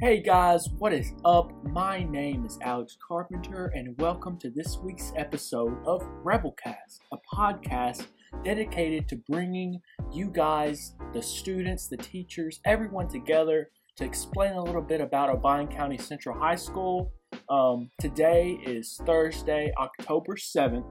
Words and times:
Hey 0.00 0.22
guys, 0.22 0.66
what 0.78 0.94
is 0.94 1.12
up? 1.26 1.52
My 1.62 2.04
name 2.04 2.46
is 2.46 2.58
Alex 2.62 2.96
Carpenter, 3.06 3.70
and 3.74 3.94
welcome 3.98 4.38
to 4.38 4.48
this 4.48 4.78
week's 4.78 5.12
episode 5.14 5.76
of 5.86 6.00
Rebelcast, 6.24 7.00
a 7.12 7.18
podcast 7.30 8.06
dedicated 8.42 9.08
to 9.08 9.16
bringing 9.28 9.78
you 10.10 10.30
guys, 10.30 10.94
the 11.12 11.20
students, 11.20 11.88
the 11.88 11.98
teachers, 11.98 12.60
everyone 12.64 13.08
together 13.08 13.68
to 13.96 14.06
explain 14.06 14.54
a 14.54 14.64
little 14.64 14.80
bit 14.80 15.02
about 15.02 15.38
Obion 15.38 15.70
County 15.70 15.98
Central 15.98 16.34
High 16.34 16.56
School. 16.56 17.12
Um, 17.50 17.90
today 18.00 18.58
is 18.64 18.98
Thursday, 19.04 19.70
October 19.78 20.36
7th, 20.36 20.86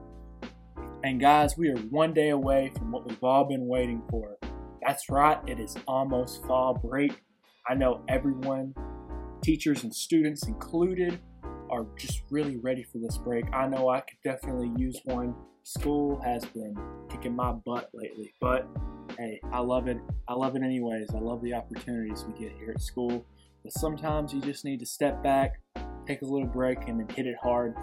and 1.02 1.20
guys, 1.20 1.58
we 1.58 1.68
are 1.68 1.78
one 1.90 2.14
day 2.14 2.28
away 2.28 2.70
from 2.78 2.92
what 2.92 3.08
we've 3.08 3.24
all 3.24 3.44
been 3.44 3.66
waiting 3.66 4.04
for. 4.08 4.36
That's 4.86 5.10
right, 5.10 5.40
it 5.48 5.58
is 5.58 5.76
almost 5.88 6.46
fall 6.46 6.74
break. 6.74 7.20
I 7.68 7.74
know 7.74 8.02
everyone 8.08 8.72
teachers 9.42 9.82
and 9.84 9.94
students 9.94 10.46
included 10.46 11.18
are 11.70 11.86
just 11.96 12.22
really 12.30 12.56
ready 12.56 12.82
for 12.82 12.98
this 12.98 13.16
break. 13.18 13.44
I 13.52 13.66
know 13.66 13.88
I 13.88 14.00
could 14.00 14.18
definitely 14.24 14.72
use 14.76 15.00
one. 15.04 15.34
School 15.62 16.20
has 16.24 16.44
been 16.46 16.74
kicking 17.08 17.34
my 17.36 17.52
butt 17.52 17.90
lately, 17.94 18.34
but 18.40 18.66
hey, 19.18 19.40
I 19.52 19.60
love 19.60 19.86
it. 19.86 19.98
I 20.28 20.34
love 20.34 20.56
it 20.56 20.62
anyways. 20.62 21.10
I 21.14 21.18
love 21.18 21.42
the 21.42 21.54
opportunities 21.54 22.24
we 22.24 22.32
get 22.38 22.56
here 22.58 22.72
at 22.74 22.80
school. 22.80 23.24
But 23.62 23.72
sometimes 23.72 24.32
you 24.32 24.40
just 24.40 24.64
need 24.64 24.80
to 24.80 24.86
step 24.86 25.22
back, 25.22 25.60
take 26.06 26.22
a 26.22 26.24
little 26.24 26.48
break, 26.48 26.88
and 26.88 26.98
then 26.98 27.08
hit 27.14 27.26
it 27.26 27.36
hard 27.42 27.74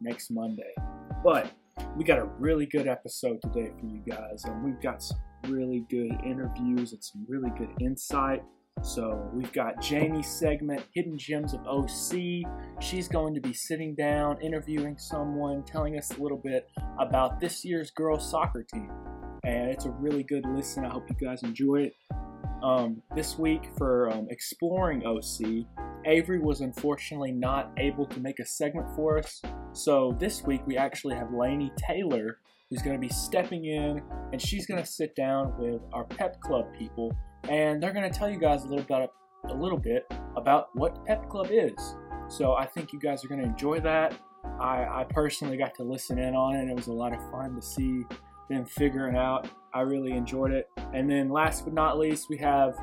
next 0.00 0.30
Monday. 0.30 0.74
But 1.22 1.52
we 1.96 2.04
got 2.04 2.18
a 2.18 2.24
really 2.38 2.66
good 2.66 2.88
episode 2.88 3.40
today 3.42 3.70
for 3.78 3.86
you 3.86 4.02
guys, 4.08 4.44
and 4.44 4.64
we've 4.64 4.80
got 4.80 5.02
some 5.02 5.18
really 5.44 5.84
good 5.90 6.12
interviews 6.24 6.92
and 6.92 7.04
some 7.04 7.24
really 7.28 7.50
good 7.58 7.70
insight 7.80 8.42
so 8.82 9.28
we've 9.32 9.52
got 9.52 9.82
Jamie's 9.82 10.28
segment, 10.28 10.82
Hidden 10.94 11.18
Gems 11.18 11.52
of 11.52 11.66
OC. 11.66 12.44
She's 12.80 13.08
going 13.08 13.34
to 13.34 13.40
be 13.40 13.52
sitting 13.52 13.94
down, 13.94 14.40
interviewing 14.40 14.96
someone, 14.98 15.64
telling 15.64 15.98
us 15.98 16.10
a 16.16 16.22
little 16.22 16.38
bit 16.38 16.68
about 16.98 17.40
this 17.40 17.64
year's 17.64 17.90
girls 17.90 18.28
soccer 18.30 18.62
team. 18.62 18.90
And 19.44 19.70
it's 19.70 19.84
a 19.84 19.90
really 19.90 20.22
good 20.22 20.44
listen. 20.46 20.84
I 20.84 20.90
hope 20.90 21.08
you 21.08 21.26
guys 21.26 21.42
enjoy 21.42 21.82
it. 21.82 21.94
Um, 22.62 23.02
this 23.14 23.38
week 23.38 23.68
for 23.76 24.10
um, 24.10 24.26
Exploring 24.30 25.04
OC, 25.06 25.66
Avery 26.06 26.38
was 26.38 26.60
unfortunately 26.60 27.32
not 27.32 27.72
able 27.78 28.06
to 28.06 28.20
make 28.20 28.38
a 28.38 28.46
segment 28.46 28.88
for 28.94 29.18
us. 29.18 29.42
So 29.72 30.16
this 30.18 30.42
week 30.42 30.62
we 30.66 30.76
actually 30.76 31.14
have 31.16 31.32
Lainey 31.32 31.72
Taylor 31.76 32.38
who's 32.70 32.82
going 32.82 32.96
to 32.96 33.00
be 33.00 33.12
stepping 33.12 33.64
in 33.64 34.02
and 34.32 34.40
she's 34.40 34.66
going 34.66 34.82
to 34.82 34.88
sit 34.88 35.14
down 35.16 35.54
with 35.58 35.80
our 35.92 36.04
pep 36.04 36.40
club 36.40 36.66
people 36.78 37.16
and 37.48 37.82
they're 37.82 37.92
going 37.92 38.10
to 38.10 38.16
tell 38.16 38.30
you 38.30 38.38
guys 38.38 38.64
a 38.64 38.66
little 38.66 38.84
bit 38.84 39.10
a 39.44 39.54
little 39.54 39.78
bit 39.78 40.10
about 40.36 40.68
what 40.74 41.04
Pep 41.06 41.28
Club 41.28 41.48
is. 41.50 41.96
So 42.28 42.54
I 42.54 42.66
think 42.66 42.92
you 42.92 42.98
guys 42.98 43.24
are 43.24 43.28
going 43.28 43.40
to 43.40 43.46
enjoy 43.46 43.80
that. 43.80 44.14
I, 44.60 44.84
I 44.84 45.06
personally 45.08 45.56
got 45.56 45.74
to 45.76 45.84
listen 45.84 46.18
in 46.18 46.34
on 46.34 46.56
it, 46.56 46.68
it 46.68 46.74
was 46.74 46.88
a 46.88 46.92
lot 46.92 47.14
of 47.14 47.30
fun 47.30 47.54
to 47.54 47.62
see 47.62 48.04
them 48.48 48.64
figuring 48.64 49.16
out. 49.16 49.48
I 49.72 49.80
really 49.82 50.12
enjoyed 50.12 50.52
it. 50.52 50.68
And 50.94 51.10
then 51.10 51.28
last 51.28 51.64
but 51.64 51.74
not 51.74 51.98
least, 51.98 52.28
we 52.28 52.38
have 52.38 52.74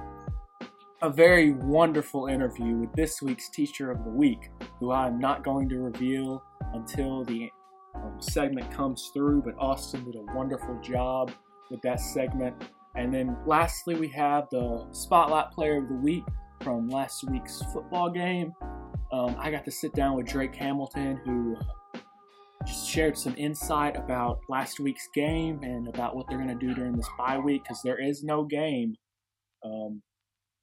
a 1.01 1.09
very 1.09 1.51
wonderful 1.53 2.27
interview 2.27 2.77
with 2.77 2.93
this 2.93 3.21
week's 3.21 3.49
Teacher 3.49 3.91
of 3.91 4.03
the 4.03 4.09
Week, 4.09 4.49
who 4.79 4.91
I'm 4.91 5.19
not 5.19 5.43
going 5.43 5.69
to 5.69 5.79
reveal 5.79 6.43
until 6.73 7.23
the 7.23 7.49
um, 7.95 8.17
segment 8.19 8.71
comes 8.71 9.11
through. 9.13 9.41
But 9.43 9.55
Austin 9.57 10.05
did 10.05 10.15
a 10.15 10.33
wonderful 10.33 10.79
job 10.81 11.31
with 11.69 11.81
that 11.81 11.99
segment. 11.99 12.55
And 12.95 13.13
then 13.13 13.37
lastly, 13.45 13.95
we 13.95 14.07
have 14.09 14.45
the 14.51 14.87
Spotlight 14.91 15.51
Player 15.51 15.77
of 15.79 15.89
the 15.89 15.95
Week 15.95 16.23
from 16.61 16.89
last 16.89 17.29
week's 17.29 17.61
football 17.73 18.09
game. 18.09 18.53
Um, 19.11 19.35
I 19.37 19.51
got 19.51 19.65
to 19.65 19.71
sit 19.71 19.93
down 19.93 20.15
with 20.15 20.27
Drake 20.27 20.55
Hamilton, 20.55 21.19
who 21.25 21.57
just 22.65 22.89
shared 22.89 23.17
some 23.17 23.35
insight 23.37 23.95
about 23.95 24.39
last 24.49 24.79
week's 24.79 25.07
game 25.13 25.59
and 25.61 25.87
about 25.87 26.15
what 26.15 26.27
they're 26.27 26.37
going 26.37 26.57
to 26.57 26.67
do 26.67 26.73
during 26.73 26.95
this 26.95 27.07
bye 27.17 27.37
week 27.37 27.63
because 27.63 27.81
there 27.83 28.01
is 28.01 28.23
no 28.23 28.43
game 28.43 28.95
um, 29.63 30.01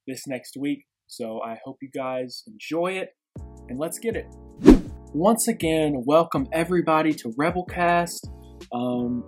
this 0.07 0.27
next 0.27 0.57
week. 0.57 0.85
So 1.07 1.41
I 1.41 1.59
hope 1.63 1.77
you 1.81 1.89
guys 1.93 2.43
enjoy 2.47 2.93
it 2.93 3.09
and 3.69 3.79
let's 3.79 3.99
get 3.99 4.15
it. 4.15 4.25
Once 5.13 5.47
again, 5.47 6.03
welcome 6.05 6.47
everybody 6.51 7.13
to 7.13 7.29
Rebelcast. 7.39 8.27
Um, 8.71 9.23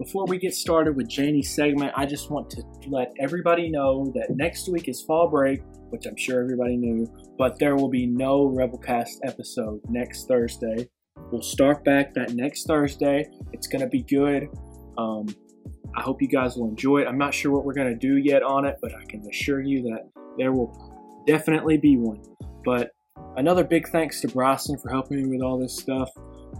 before 0.00 0.24
we 0.24 0.38
get 0.38 0.54
started 0.54 0.96
with 0.96 1.08
Janie's 1.08 1.54
segment, 1.54 1.92
I 1.94 2.06
just 2.06 2.30
want 2.30 2.48
to 2.50 2.62
let 2.88 3.12
everybody 3.20 3.68
know 3.68 4.10
that 4.14 4.30
next 4.30 4.66
week 4.66 4.88
is 4.88 5.02
fall 5.02 5.28
break, 5.28 5.60
which 5.90 6.06
I'm 6.06 6.16
sure 6.16 6.42
everybody 6.42 6.78
knew, 6.78 7.06
but 7.36 7.58
there 7.58 7.76
will 7.76 7.90
be 7.90 8.06
no 8.06 8.48
Rebelcast 8.48 9.18
episode 9.24 9.78
next 9.90 10.26
Thursday. 10.26 10.88
We'll 11.30 11.42
start 11.42 11.84
back 11.84 12.14
that 12.14 12.32
next 12.32 12.66
Thursday. 12.66 13.26
It's 13.52 13.66
going 13.66 13.82
to 13.82 13.88
be 13.88 14.02
good. 14.02 14.48
Um, 14.96 15.28
I 15.94 16.00
hope 16.00 16.22
you 16.22 16.28
guys 16.28 16.56
will 16.56 16.70
enjoy 16.70 17.02
it. 17.02 17.06
I'm 17.06 17.18
not 17.18 17.34
sure 17.34 17.52
what 17.52 17.66
we're 17.66 17.74
going 17.74 17.92
to 17.92 17.94
do 17.94 18.16
yet 18.16 18.42
on 18.42 18.64
it, 18.64 18.76
but 18.80 18.94
I 18.94 19.04
can 19.04 19.22
assure 19.28 19.60
you 19.60 19.82
that 19.82 20.08
there 20.38 20.52
will 20.52 21.22
definitely 21.26 21.76
be 21.76 21.98
one. 21.98 22.22
But 22.64 22.92
another 23.36 23.64
big 23.64 23.86
thanks 23.88 24.22
to 24.22 24.28
Bryson 24.28 24.78
for 24.78 24.88
helping 24.88 25.18
me 25.18 25.36
with 25.36 25.42
all 25.42 25.58
this 25.58 25.76
stuff. 25.76 26.08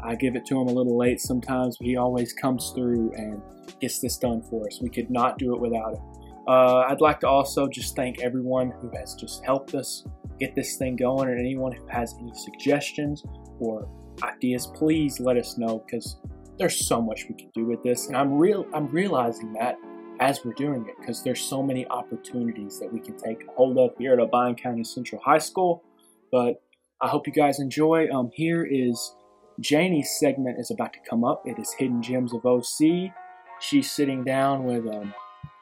I 0.02 0.14
give 0.14 0.36
it 0.36 0.44
to 0.46 0.60
him 0.60 0.68
a 0.68 0.72
little 0.72 0.96
late 0.96 1.20
sometimes, 1.20 1.76
but 1.78 1.86
he 1.86 1.96
always 1.96 2.32
comes 2.32 2.72
through 2.74 3.12
and 3.16 3.42
gets 3.80 4.00
this 4.00 4.16
done 4.16 4.42
for 4.42 4.66
us. 4.66 4.80
We 4.82 4.88
could 4.88 5.10
not 5.10 5.38
do 5.38 5.54
it 5.54 5.60
without 5.60 5.94
him. 5.94 6.02
Uh, 6.48 6.84
I'd 6.88 7.00
like 7.00 7.20
to 7.20 7.28
also 7.28 7.68
just 7.68 7.94
thank 7.94 8.20
everyone 8.20 8.72
who 8.80 8.90
has 8.96 9.14
just 9.14 9.44
helped 9.44 9.74
us 9.74 10.04
get 10.38 10.54
this 10.54 10.76
thing 10.76 10.96
going, 10.96 11.28
and 11.28 11.38
anyone 11.38 11.72
who 11.72 11.86
has 11.88 12.14
any 12.20 12.32
suggestions 12.34 13.22
or 13.58 13.88
ideas, 14.22 14.66
please 14.74 15.20
let 15.20 15.36
us 15.36 15.58
know 15.58 15.84
because 15.86 16.16
there's 16.58 16.86
so 16.86 17.00
much 17.00 17.26
we 17.28 17.34
can 17.34 17.50
do 17.54 17.66
with 17.66 17.82
this, 17.82 18.08
and 18.08 18.16
I'm 18.16 18.32
real. 18.32 18.66
I'm 18.74 18.88
realizing 18.88 19.52
that 19.54 19.76
as 20.20 20.44
we're 20.44 20.52
doing 20.52 20.86
it 20.86 20.94
because 20.98 21.22
there's 21.22 21.40
so 21.40 21.62
many 21.62 21.86
opportunities 21.88 22.78
that 22.78 22.92
we 22.92 23.00
can 23.00 23.16
take 23.16 23.46
hold 23.56 23.78
of 23.78 23.96
here 23.98 24.12
at 24.12 24.18
Obion 24.18 24.56
County 24.60 24.84
Central 24.84 25.20
High 25.22 25.38
School. 25.38 25.82
But 26.30 26.62
I 27.00 27.08
hope 27.08 27.26
you 27.26 27.32
guys 27.32 27.58
enjoy. 27.60 28.08
Um, 28.12 28.30
here 28.34 28.62
is 28.70 29.14
Janie's 29.60 30.18
segment 30.18 30.58
is 30.58 30.70
about 30.70 30.94
to 30.94 30.98
come 31.00 31.22
up. 31.22 31.46
It 31.46 31.58
is 31.58 31.72
Hidden 31.72 32.02
Gems 32.02 32.32
of 32.32 32.46
OC. 32.46 33.12
She's 33.60 33.90
sitting 33.90 34.24
down 34.24 34.64
with 34.64 34.86
um, 34.86 35.12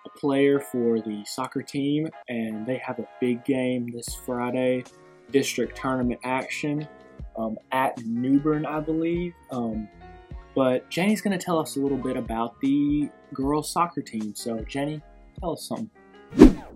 a 0.07 0.19
player 0.19 0.61
for 0.61 1.01
the 1.01 1.25
soccer 1.27 1.63
team, 1.63 2.09
and 2.29 2.65
they 2.65 2.77
have 2.77 3.01
a 3.01 3.09
big 3.21 3.45
game 3.45 3.91
this 3.93 4.15
Friday, 4.25 4.85
district 5.33 5.77
tournament 5.77 6.21
action 6.23 6.87
um, 7.37 7.59
at 7.73 7.99
Newbern, 8.07 8.67
I 8.67 8.79
believe. 8.79 9.35
Um, 9.51 9.89
but 10.55 10.89
Jenny's 10.89 11.21
going 11.21 11.37
to 11.37 11.45
tell 11.45 11.59
us 11.59 11.77
a 11.77 11.81
little 11.81 11.99
bit 11.99 12.17
about 12.17 12.61
the 12.61 13.11
girls' 13.35 13.73
soccer 13.73 14.03
team. 14.03 14.33
So, 14.37 14.61
Jenny, 14.61 15.03
tell 15.41 15.55
us 15.55 15.67
something. 15.67 15.91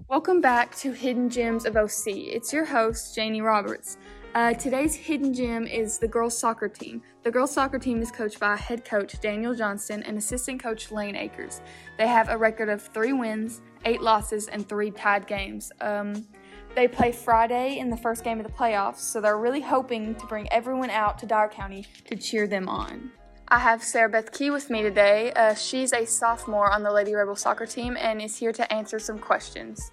Welcome 0.09 0.41
back 0.41 0.75
to 0.79 0.91
Hidden 0.91 1.31
Gems 1.31 1.67
of 1.67 1.77
OC. 1.77 2.09
It's 2.09 2.53
your 2.53 2.65
host, 2.65 3.15
Janie 3.15 3.43
Roberts. 3.43 3.97
Uh, 4.35 4.55
today's 4.55 4.95
hidden 4.95 5.35
gem 5.35 5.67
is 5.67 5.99
the 5.99 6.09
girls' 6.09 6.39
soccer 6.39 6.67
team. 6.67 7.03
The 7.23 7.31
girls' 7.31 7.53
soccer 7.53 7.79
team 7.79 8.01
is 8.01 8.11
coached 8.11 8.41
by 8.41 8.57
head 8.57 8.83
coach 8.83 9.21
Daniel 9.21 9.55
Johnston 9.55 10.03
and 10.05 10.17
assistant 10.17 10.63
coach 10.63 10.91
Lane 10.91 11.17
Akers. 11.17 11.61
They 11.99 12.07
have 12.07 12.31
a 12.31 12.39
record 12.39 12.71
of 12.71 12.81
three 12.81 13.13
wins, 13.13 13.61
eight 13.85 14.01
losses, 14.01 14.49
and 14.49 14.67
three 14.67 14.91
tied 14.91 15.27
games. 15.27 15.71
Um, 15.83 16.27
they 16.75 16.89
play 16.89 17.13
Friday 17.13 17.79
in 17.79 17.91
the 17.91 17.97
first 17.99 18.25
game 18.25 18.41
of 18.41 18.47
the 18.47 18.53
playoffs, 18.53 19.01
so 19.01 19.21
they're 19.21 19.37
really 19.37 19.61
hoping 19.61 20.15
to 20.15 20.27
bring 20.27 20.51
everyone 20.51 20.89
out 20.89 21.19
to 21.19 21.27
Dyer 21.27 21.51
County 21.51 21.87
to 22.07 22.17
cheer 22.17 22.47
them 22.47 22.71
on. 22.71 23.13
I 23.49 23.59
have 23.59 23.85
Sarah 23.85 24.09
Beth 24.09 24.33
Key 24.33 24.49
with 24.49 24.71
me 24.71 24.81
today. 24.81 25.33
Uh, 25.37 25.53
she's 25.53 25.93
a 25.93 26.07
sophomore 26.07 26.73
on 26.73 26.83
the 26.83 26.91
Lady 26.91 27.15
Rebel 27.15 27.37
soccer 27.37 27.67
team 27.67 27.99
and 28.01 28.23
is 28.23 28.39
here 28.39 28.53
to 28.53 28.73
answer 28.73 28.99
some 28.99 29.19
questions. 29.19 29.91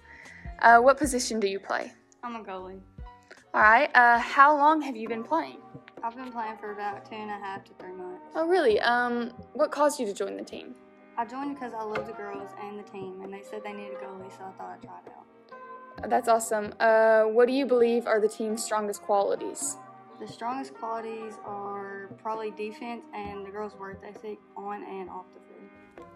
Uh, 0.62 0.78
what 0.78 0.96
position 0.96 1.40
do 1.40 1.46
you 1.46 1.60
play? 1.60 1.92
I'm 2.22 2.36
a 2.36 2.44
goalie. 2.44 2.80
All 3.52 3.60
right. 3.60 3.90
Uh, 3.96 4.18
how 4.18 4.56
long 4.56 4.80
have 4.82 4.94
you 4.94 5.08
been 5.08 5.24
playing? 5.24 5.58
I've 6.04 6.14
been 6.14 6.30
playing 6.30 6.56
for 6.58 6.72
about 6.72 7.04
two 7.04 7.16
and 7.16 7.30
a 7.30 7.34
half 7.34 7.64
to 7.64 7.72
three 7.80 7.92
months. 7.92 8.26
Oh, 8.36 8.46
really? 8.46 8.80
Um, 8.80 9.32
what 9.54 9.72
caused 9.72 9.98
you 9.98 10.06
to 10.06 10.14
join 10.14 10.36
the 10.36 10.44
team? 10.44 10.74
I 11.18 11.24
joined 11.24 11.54
because 11.54 11.74
I 11.74 11.82
love 11.82 12.06
the 12.06 12.12
girls 12.12 12.50
and 12.62 12.78
the 12.78 12.84
team, 12.84 13.20
and 13.22 13.34
they 13.34 13.42
said 13.42 13.62
they 13.64 13.72
needed 13.72 13.94
a 14.00 14.04
goalie, 14.04 14.30
so 14.30 14.44
I 14.44 14.52
thought 14.52 14.78
I'd 14.78 14.82
try 14.82 14.98
it 15.04 15.12
out. 15.16 16.08
That's 16.08 16.28
awesome. 16.28 16.72
Uh, 16.78 17.24
what 17.24 17.46
do 17.46 17.52
you 17.52 17.66
believe 17.66 18.06
are 18.06 18.20
the 18.20 18.28
team's 18.28 18.64
strongest 18.64 19.02
qualities? 19.02 19.76
The 20.20 20.28
strongest 20.28 20.74
qualities 20.74 21.34
are 21.44 22.10
probably 22.22 22.52
defense 22.52 23.02
and 23.12 23.44
the 23.44 23.50
girls' 23.50 23.74
work 23.74 24.00
ethic 24.06 24.38
on 24.56 24.84
and 24.84 25.10
off 25.10 25.26
the 25.34 25.40
field. 25.40 26.08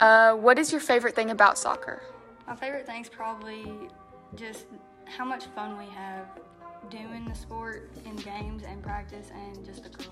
Uh, 0.00 0.34
what 0.34 0.58
is 0.58 0.70
your 0.70 0.80
favorite 0.80 1.14
thing 1.14 1.30
about 1.30 1.58
soccer? 1.58 2.02
My 2.46 2.54
favorite 2.54 2.86
thing 2.86 3.02
is 3.02 3.08
probably 3.08 3.88
just 4.36 4.66
how 5.06 5.24
much 5.24 5.46
fun 5.54 5.76
we 5.76 5.86
have 5.86 6.26
doing 6.90 7.26
the 7.28 7.34
sport 7.34 7.90
in 8.04 8.16
games 8.16 8.62
and 8.64 8.82
practice 8.82 9.30
and 9.34 9.64
just 9.64 9.82
the 9.84 9.90
girls. 9.90 10.08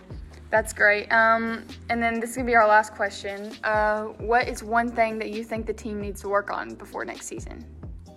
That's 0.50 0.72
great. 0.72 1.10
Um, 1.12 1.64
and 1.88 2.02
then 2.02 2.18
this 2.18 2.30
is 2.30 2.36
gonna 2.36 2.46
be 2.46 2.56
our 2.56 2.66
last 2.66 2.92
question. 2.94 3.52
Uh, 3.62 4.06
what 4.18 4.48
is 4.48 4.62
one 4.62 4.90
thing 4.90 5.18
that 5.18 5.30
you 5.30 5.44
think 5.44 5.66
the 5.66 5.72
team 5.72 6.00
needs 6.00 6.20
to 6.22 6.28
work 6.28 6.50
on 6.50 6.74
before 6.74 7.04
next 7.04 7.26
season? 7.26 7.64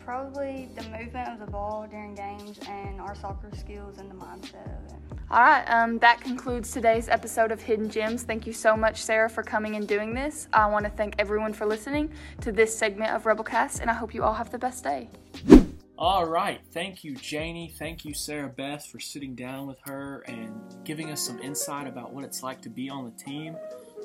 Probably 0.03 0.67
the 0.75 0.83
movement 0.83 1.29
of 1.29 1.39
the 1.39 1.49
ball 1.49 1.87
during 1.89 2.15
games 2.15 2.59
and 2.67 2.99
our 2.99 3.13
our 3.13 3.19
soccer 3.19 3.55
skills 3.55 3.99
and 3.99 4.09
the 4.09 4.15
mindset 4.15 4.65
of 4.65 4.91
it. 4.91 5.19
All 5.29 5.39
right, 5.39 5.63
um, 5.65 5.99
that 5.99 6.19
concludes 6.19 6.71
today's 6.71 7.07
episode 7.09 7.51
of 7.51 7.61
Hidden 7.61 7.89
Gems. 7.89 8.23
Thank 8.23 8.47
you 8.47 8.53
so 8.53 8.75
much, 8.75 9.03
Sarah, 9.03 9.29
for 9.29 9.43
coming 9.43 9.75
and 9.75 9.87
doing 9.87 10.15
this. 10.15 10.47
I 10.51 10.65
want 10.65 10.85
to 10.85 10.91
thank 10.91 11.13
everyone 11.19 11.53
for 11.53 11.67
listening 11.67 12.11
to 12.41 12.51
this 12.51 12.75
segment 12.75 13.11
of 13.11 13.23
Rebelcast, 13.25 13.81
and 13.81 13.89
I 13.89 13.93
hope 13.93 14.15
you 14.15 14.23
all 14.23 14.33
have 14.33 14.49
the 14.51 14.57
best 14.57 14.83
day. 14.83 15.09
All 15.97 16.25
right. 16.25 16.59
Thank 16.71 17.03
you, 17.03 17.15
Janie. 17.15 17.71
Thank 17.77 18.03
you, 18.03 18.15
Sarah 18.15 18.49
Beth, 18.49 18.85
for 18.87 18.99
sitting 18.99 19.35
down 19.35 19.67
with 19.67 19.79
her 19.81 20.23
and 20.27 20.59
giving 20.83 21.11
us 21.11 21.21
some 21.21 21.39
insight 21.39 21.87
about 21.87 22.11
what 22.11 22.23
it's 22.23 22.41
like 22.41 22.61
to 22.63 22.69
be 22.69 22.89
on 22.89 23.05
the 23.05 23.23
team. 23.23 23.55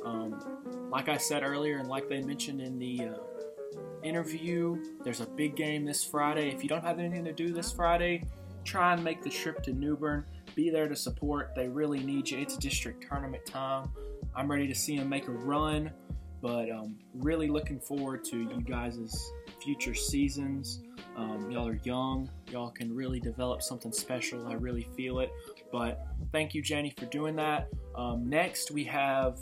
Um, 0.05 0.91
like 0.91 1.09
I 1.09 1.17
said 1.17 1.43
earlier, 1.43 1.79
and 1.79 1.89
like 1.89 2.09
they 2.09 2.21
mentioned 2.21 2.61
in 2.61 2.79
the 2.79 3.09
uh, 3.09 3.79
interview, 4.03 4.83
there's 5.03 5.21
a 5.21 5.27
big 5.27 5.57
game 5.57 5.87
this 5.87 6.05
Friday. 6.05 6.51
If 6.51 6.63
you 6.63 6.69
don't 6.69 6.85
have 6.85 6.99
anything 6.99 7.25
to 7.25 7.33
do 7.33 7.55
this 7.55 7.73
Friday, 7.73 8.25
try 8.65 8.93
and 8.93 9.03
make 9.03 9.23
the 9.23 9.31
trip 9.31 9.63
to 9.63 9.73
Newbern. 9.73 10.27
Be 10.55 10.69
there 10.69 10.89
to 10.89 10.97
support. 10.97 11.53
They 11.57 11.69
really 11.69 12.01
need 12.01 12.31
you. 12.31 12.39
It's 12.39 12.57
district 12.59 13.07
tournament 13.09 13.47
time. 13.47 13.91
I'm 14.37 14.51
ready 14.51 14.69
to 14.69 14.75
see 14.75 14.99
them 14.99 15.09
make 15.09 15.27
a 15.27 15.33
run, 15.33 15.91
but 16.43 16.71
um, 16.71 16.99
really 17.15 17.49
looking 17.49 17.81
forward 17.81 18.25
to 18.25 18.37
you 18.37 18.61
guys' 18.61 19.33
future 19.63 19.95
seasons. 19.95 20.83
Um, 21.19 21.51
y'all 21.51 21.67
are 21.67 21.81
young. 21.83 22.31
Y'all 22.49 22.71
can 22.71 22.95
really 22.95 23.19
develop 23.19 23.61
something 23.61 23.91
special. 23.91 24.47
I 24.47 24.53
really 24.53 24.87
feel 24.97 25.19
it. 25.19 25.33
But 25.73 26.07
thank 26.31 26.55
you, 26.55 26.63
Jenny, 26.63 26.95
for 26.97 27.07
doing 27.07 27.35
that. 27.37 27.69
Um, 27.97 28.29
next, 28.29 28.71
we 28.71 28.85
have 28.85 29.39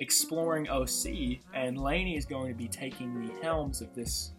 Exploring 0.00 0.70
OC, 0.70 1.40
and 1.54 1.78
Lainey 1.78 2.16
is 2.16 2.24
going 2.24 2.48
to 2.48 2.56
be 2.56 2.66
taking 2.66 3.26
the 3.26 3.32
helms 3.42 3.82
of 3.82 3.94
this 3.94 4.32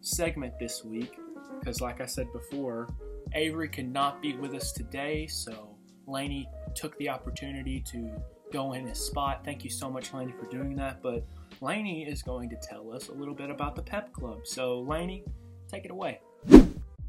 segment 0.00 0.56
this 0.60 0.84
week 0.84 1.18
because, 1.58 1.80
like 1.80 2.00
I 2.00 2.06
said 2.06 2.32
before, 2.32 2.88
Avery 3.34 3.68
cannot 3.68 4.22
be 4.22 4.34
with 4.34 4.54
us 4.54 4.70
today, 4.70 5.26
so 5.26 5.76
Lainey 6.06 6.48
took 6.76 6.96
the 6.98 7.08
opportunity 7.08 7.80
to 7.80 8.10
go 8.52 8.74
in 8.74 8.86
his 8.86 9.00
spot. 9.00 9.44
Thank 9.44 9.64
you 9.64 9.70
so 9.70 9.90
much, 9.90 10.14
Lainey, 10.14 10.32
for 10.38 10.46
doing 10.46 10.76
that. 10.76 11.02
But 11.02 11.24
Lainey 11.60 12.04
is 12.04 12.22
going 12.22 12.48
to 12.50 12.56
tell 12.62 12.92
us 12.92 13.08
a 13.08 13.12
little 13.12 13.34
bit 13.34 13.50
about 13.50 13.74
the 13.74 13.82
Pep 13.82 14.12
Club. 14.12 14.46
So, 14.46 14.80
Lainey, 14.82 15.24
take 15.72 15.86
it 15.86 15.90
away. 15.90 16.20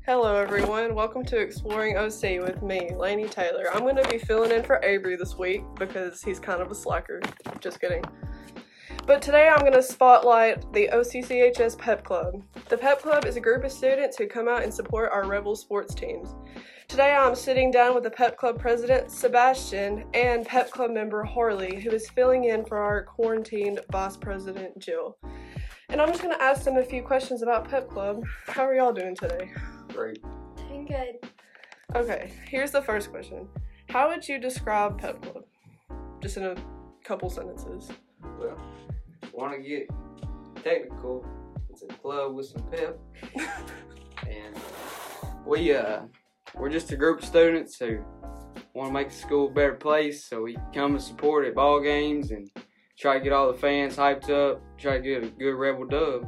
Hello, 0.06 0.38
everyone. 0.38 0.96
Welcome 0.96 1.26
to 1.26 1.38
Exploring 1.38 1.98
OC 1.98 2.42
with 2.42 2.62
me, 2.64 2.92
Lainey 2.96 3.28
Taylor. 3.28 3.66
I'm 3.74 3.82
going 3.82 3.98
to 3.98 4.08
be 4.08 4.18
filling 4.18 4.52
in 4.52 4.64
for 4.64 4.80
Avery 4.84 5.18
this 5.18 5.38
week 5.38 5.64
because 5.78 6.22
he's 6.22 6.40
kind 6.40 6.62
of 6.62 6.72
a 6.72 6.76
slacker. 6.76 7.20
Just 7.60 7.82
kidding. 7.82 8.06
But 9.06 9.22
today 9.22 9.50
I'm 9.50 9.60
going 9.60 9.74
to 9.74 9.84
spotlight 9.84 10.72
the 10.72 10.90
OCCHS 10.94 11.78
Pep 11.78 12.06
Club. 12.06 12.42
The 12.70 12.78
Pep 12.78 13.02
Club 13.02 13.26
is 13.26 13.36
a 13.36 13.42
group 13.42 13.66
of 13.66 13.72
students 13.72 14.18
who 14.18 14.28
come 14.28 14.48
out 14.48 14.64
and 14.64 14.74
support 14.74 15.12
our 15.12 15.26
Rebel 15.26 15.58
sports 15.58 15.94
teams. 15.94 16.30
Today 16.88 17.14
I'm 17.14 17.36
sitting 17.36 17.70
down 17.70 17.94
with 17.94 18.04
the 18.04 18.12
Pep 18.12 18.38
Club 18.38 18.60
president, 18.60 19.12
Sebastian, 19.12 20.06
and 20.14 20.46
Pep 20.46 20.72
Club 20.72 20.92
member 20.92 21.22
Harley, 21.24 21.82
who 21.82 21.90
is 21.90 22.10
filling 22.12 22.46
in 22.46 22.64
for 22.64 22.78
our 22.78 23.04
quarantined 23.04 23.82
vice 23.92 24.16
president, 24.16 24.80
Jill. 24.80 25.18
And 25.94 26.02
I'm 26.02 26.08
just 26.08 26.24
going 26.24 26.36
to 26.36 26.44
ask 26.44 26.64
them 26.64 26.78
a 26.78 26.84
few 26.84 27.04
questions 27.04 27.44
about 27.44 27.70
Pep 27.70 27.88
Club. 27.88 28.24
How 28.48 28.64
are 28.64 28.74
y'all 28.74 28.94
doing 28.94 29.16
today? 29.16 29.52
Great. 29.90 30.18
Doing 30.68 30.86
good. 30.86 31.30
Okay, 31.96 32.34
here's 32.50 32.72
the 32.72 32.82
first 32.82 33.12
question. 33.12 33.48
How 33.90 34.10
would 34.10 34.28
you 34.28 34.40
describe 34.40 35.00
Pep 35.00 35.22
Club? 35.22 35.44
Just 36.20 36.38
in 36.38 36.46
a 36.46 36.56
couple 37.04 37.30
sentences. 37.30 37.92
Well, 38.40 38.58
want 39.34 39.56
to 39.56 39.62
get 39.62 39.88
technical, 40.64 41.24
it's 41.70 41.84
a 41.84 41.86
club 41.86 42.34
with 42.34 42.48
some 42.48 42.64
pep, 42.72 42.98
and 44.28 44.56
we 45.46 45.76
uh 45.76 46.02
we're 46.56 46.72
just 46.72 46.92
a 46.92 46.98
group 46.98 47.20
of 47.20 47.26
students 47.26 47.78
who 47.78 48.04
want 48.74 48.90
to 48.90 48.94
make 48.94 49.10
the 49.10 49.16
school 49.16 49.48
a 49.48 49.52
better 49.52 49.76
place. 49.76 50.26
So 50.26 50.42
we 50.42 50.58
come 50.74 50.96
and 50.96 51.04
support 51.04 51.46
at 51.46 51.54
ball 51.54 51.80
games 51.82 52.32
and 52.32 52.50
try 52.98 53.18
to 53.18 53.24
get 53.24 53.34
all 53.34 53.52
the 53.52 53.58
fans 53.58 53.96
hyped 53.96 54.30
up. 54.30 54.62
Try 54.78 54.98
to 54.98 55.04
get 55.04 55.24
a 55.24 55.28
good 55.28 55.56
rebel 55.56 55.86
dub. 55.86 56.28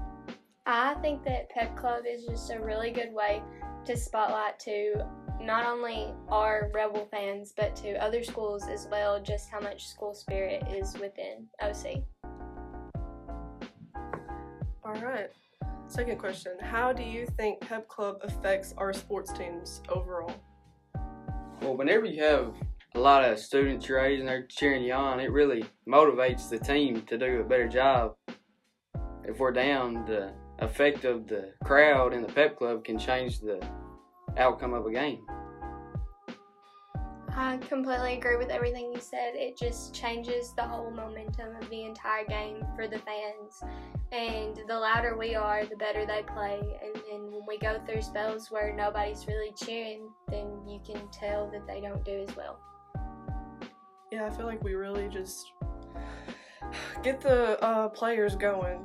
I 0.66 0.96
think 0.96 1.24
that 1.26 1.50
Pep 1.50 1.78
Club 1.78 2.04
is 2.10 2.26
just 2.26 2.52
a 2.52 2.60
really 2.60 2.92
good 2.92 3.14
way 3.14 3.44
to 3.86 3.96
spotlight 3.96 4.60
to 4.62 5.06
not 5.40 5.68
only 5.68 6.12
our 6.30 6.72
Rebel 6.74 7.08
fans, 7.12 7.54
but 7.56 7.76
to 7.78 7.94
other 8.04 8.24
schools 8.24 8.68
as 8.68 8.88
well, 8.90 9.22
just 9.22 9.50
how 9.50 9.60
much 9.60 9.86
school 9.88 10.16
spirit 10.16 10.64
is 10.72 10.98
within 10.98 11.46
OC. 11.62 12.04
All 14.84 14.96
right. 15.02 15.30
Second 15.88 16.18
question. 16.18 16.54
How 16.60 16.92
do 16.92 17.04
you 17.04 17.28
think 17.38 17.60
Pep 17.62 17.88
Club 17.88 18.18
affects 18.24 18.74
our 18.78 18.92
sports 18.92 19.32
teams 19.34 19.82
overall? 19.90 20.34
Well, 21.62 21.78
whenever 21.78 22.06
you 22.06 22.24
have 22.24 22.54
a 22.96 23.00
lot 23.00 23.30
of 23.30 23.38
students 23.38 23.90
your 23.90 24.00
and 24.00 24.28
they're 24.28 24.48
cheering 24.48 24.84
you 24.84 24.94
on, 24.94 25.20
it 25.20 25.32
really 25.32 25.66
motivates 25.88 26.50
the 26.50 26.58
team 26.58 27.02
to 27.02 27.18
do 27.18 27.42
a 27.42 27.44
better 27.44 27.68
job. 27.68 28.16
If 29.26 29.40
we're 29.40 29.52
down, 29.52 30.06
the 30.06 30.32
effect 30.60 31.04
of 31.04 31.28
the 31.28 31.52
crowd 31.66 32.14
in 32.14 32.22
the 32.22 32.32
pep 32.32 32.58
club 32.58 32.86
can 32.86 32.98
change 32.98 33.40
the 33.40 33.62
outcome 34.38 34.74
of 34.74 34.86
a 34.86 34.92
game. 34.92 35.26
I 37.38 37.58
completely 37.58 38.14
agree 38.14 38.38
with 38.38 38.50
everything 38.50 38.94
you 38.94 39.02
said. 39.02 39.36
It 39.36 39.58
just 39.58 39.94
changes 39.94 40.54
the 40.54 40.64
whole 40.64 40.90
momentum 40.90 41.54
of 41.62 41.70
the 41.70 41.84
entire 41.84 42.26
game 42.26 42.66
for 42.78 42.88
the 42.88 43.00
fans. 43.00 43.62
And 44.14 44.62
the 44.70 44.80
louder 44.80 45.18
we 45.18 45.36
are, 45.36 45.66
the 45.66 45.76
better 45.76 46.06
they 46.06 46.24
play. 46.34 46.62
And 46.82 46.96
then 47.10 47.30
when 47.30 47.42
we 47.46 47.58
go 47.58 47.78
through 47.86 48.04
spells 48.04 48.50
where 48.52 48.74
nobody's 48.74 49.28
really 49.28 49.52
cheering, 49.52 50.08
then 50.30 50.48
you 50.66 50.80
can 50.86 51.10
tell 51.12 51.52
that 51.52 51.68
they 51.68 51.82
don't 51.82 52.06
do 52.06 52.26
as 52.26 52.34
well. 52.38 52.58
Yeah, 54.12 54.26
I 54.26 54.30
feel 54.30 54.46
like 54.46 54.64
we 54.64 54.76
really 54.76 55.10
just 55.10 55.52
get 57.04 57.22
the 57.22 57.62
uh, 57.64 57.90
players 57.90 58.36
going. 58.36 58.80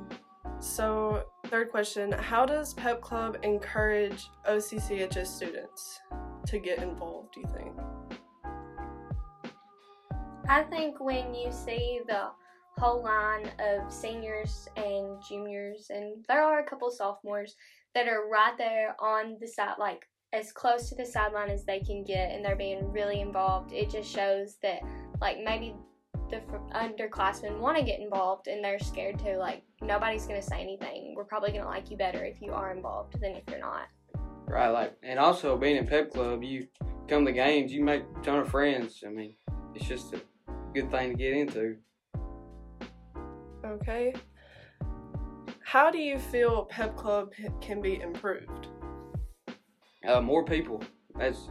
So, 0.59 1.25
third 1.47 1.69
question 1.69 2.11
How 2.11 2.45
does 2.45 2.73
Pep 2.73 3.01
Club 3.01 3.37
encourage 3.43 4.29
OCCHS 4.47 5.27
students 5.27 5.99
to 6.47 6.59
get 6.59 6.79
involved, 6.79 7.33
do 7.33 7.41
you 7.41 7.47
think? 7.55 7.75
I 10.47 10.63
think 10.63 10.99
when 10.99 11.33
you 11.33 11.51
see 11.51 12.01
the 12.07 12.29
whole 12.77 13.03
line 13.03 13.49
of 13.59 13.91
seniors 13.91 14.67
and 14.75 15.21
juniors, 15.27 15.87
and 15.89 16.25
there 16.27 16.43
are 16.43 16.59
a 16.59 16.65
couple 16.65 16.89
sophomores 16.91 17.55
that 17.93 18.07
are 18.07 18.27
right 18.27 18.57
there 18.57 18.95
on 18.99 19.37
the 19.39 19.47
side, 19.47 19.75
like 19.79 20.07
as 20.33 20.51
close 20.51 20.89
to 20.89 20.95
the 20.95 21.05
sideline 21.05 21.49
as 21.49 21.65
they 21.65 21.79
can 21.79 22.03
get, 22.03 22.31
and 22.31 22.43
they're 22.43 22.55
being 22.55 22.91
really 22.91 23.21
involved. 23.21 23.71
It 23.73 23.89
just 23.89 24.09
shows 24.09 24.57
that, 24.61 24.81
like, 25.21 25.37
maybe 25.43 25.75
the 26.29 26.41
underclassmen 26.73 27.59
want 27.59 27.77
to 27.77 27.83
get 27.83 27.99
involved 27.99 28.47
and 28.47 28.63
they're 28.63 28.79
scared 28.79 29.19
to. 29.19 29.37
Like, 29.37 29.63
nobody's 29.81 30.25
going 30.25 30.41
to 30.41 30.45
say 30.45 30.61
anything. 30.61 31.13
We're 31.15 31.25
probably 31.25 31.51
going 31.51 31.63
to 31.63 31.69
like 31.69 31.89
you 31.91 31.97
better 31.97 32.23
if 32.23 32.41
you 32.41 32.51
are 32.51 32.73
involved 32.73 33.19
than 33.21 33.35
if 33.35 33.43
you're 33.49 33.59
not. 33.59 33.87
Right, 34.47 34.69
like, 34.69 34.97
and 35.03 35.19
also 35.19 35.55
being 35.57 35.77
in 35.77 35.87
Pep 35.87 36.11
Club, 36.11 36.43
you 36.43 36.67
come 37.07 37.25
to 37.25 37.31
games, 37.31 37.71
you 37.71 37.83
make 37.83 38.03
a 38.19 38.23
ton 38.23 38.39
of 38.39 38.49
friends. 38.49 39.03
I 39.05 39.09
mean, 39.09 39.35
it's 39.75 39.87
just 39.87 40.13
a 40.13 40.21
good 40.73 40.91
thing 40.91 41.11
to 41.11 41.15
get 41.15 41.33
into. 41.33 41.77
Okay. 43.65 44.13
How 45.63 45.91
do 45.91 45.99
you 45.99 46.19
feel 46.19 46.65
Pep 46.65 46.97
Club 46.97 47.31
can 47.61 47.81
be 47.81 48.01
improved? 48.01 48.67
Uh, 50.05 50.19
more 50.19 50.43
people. 50.43 50.83
That's 51.17 51.49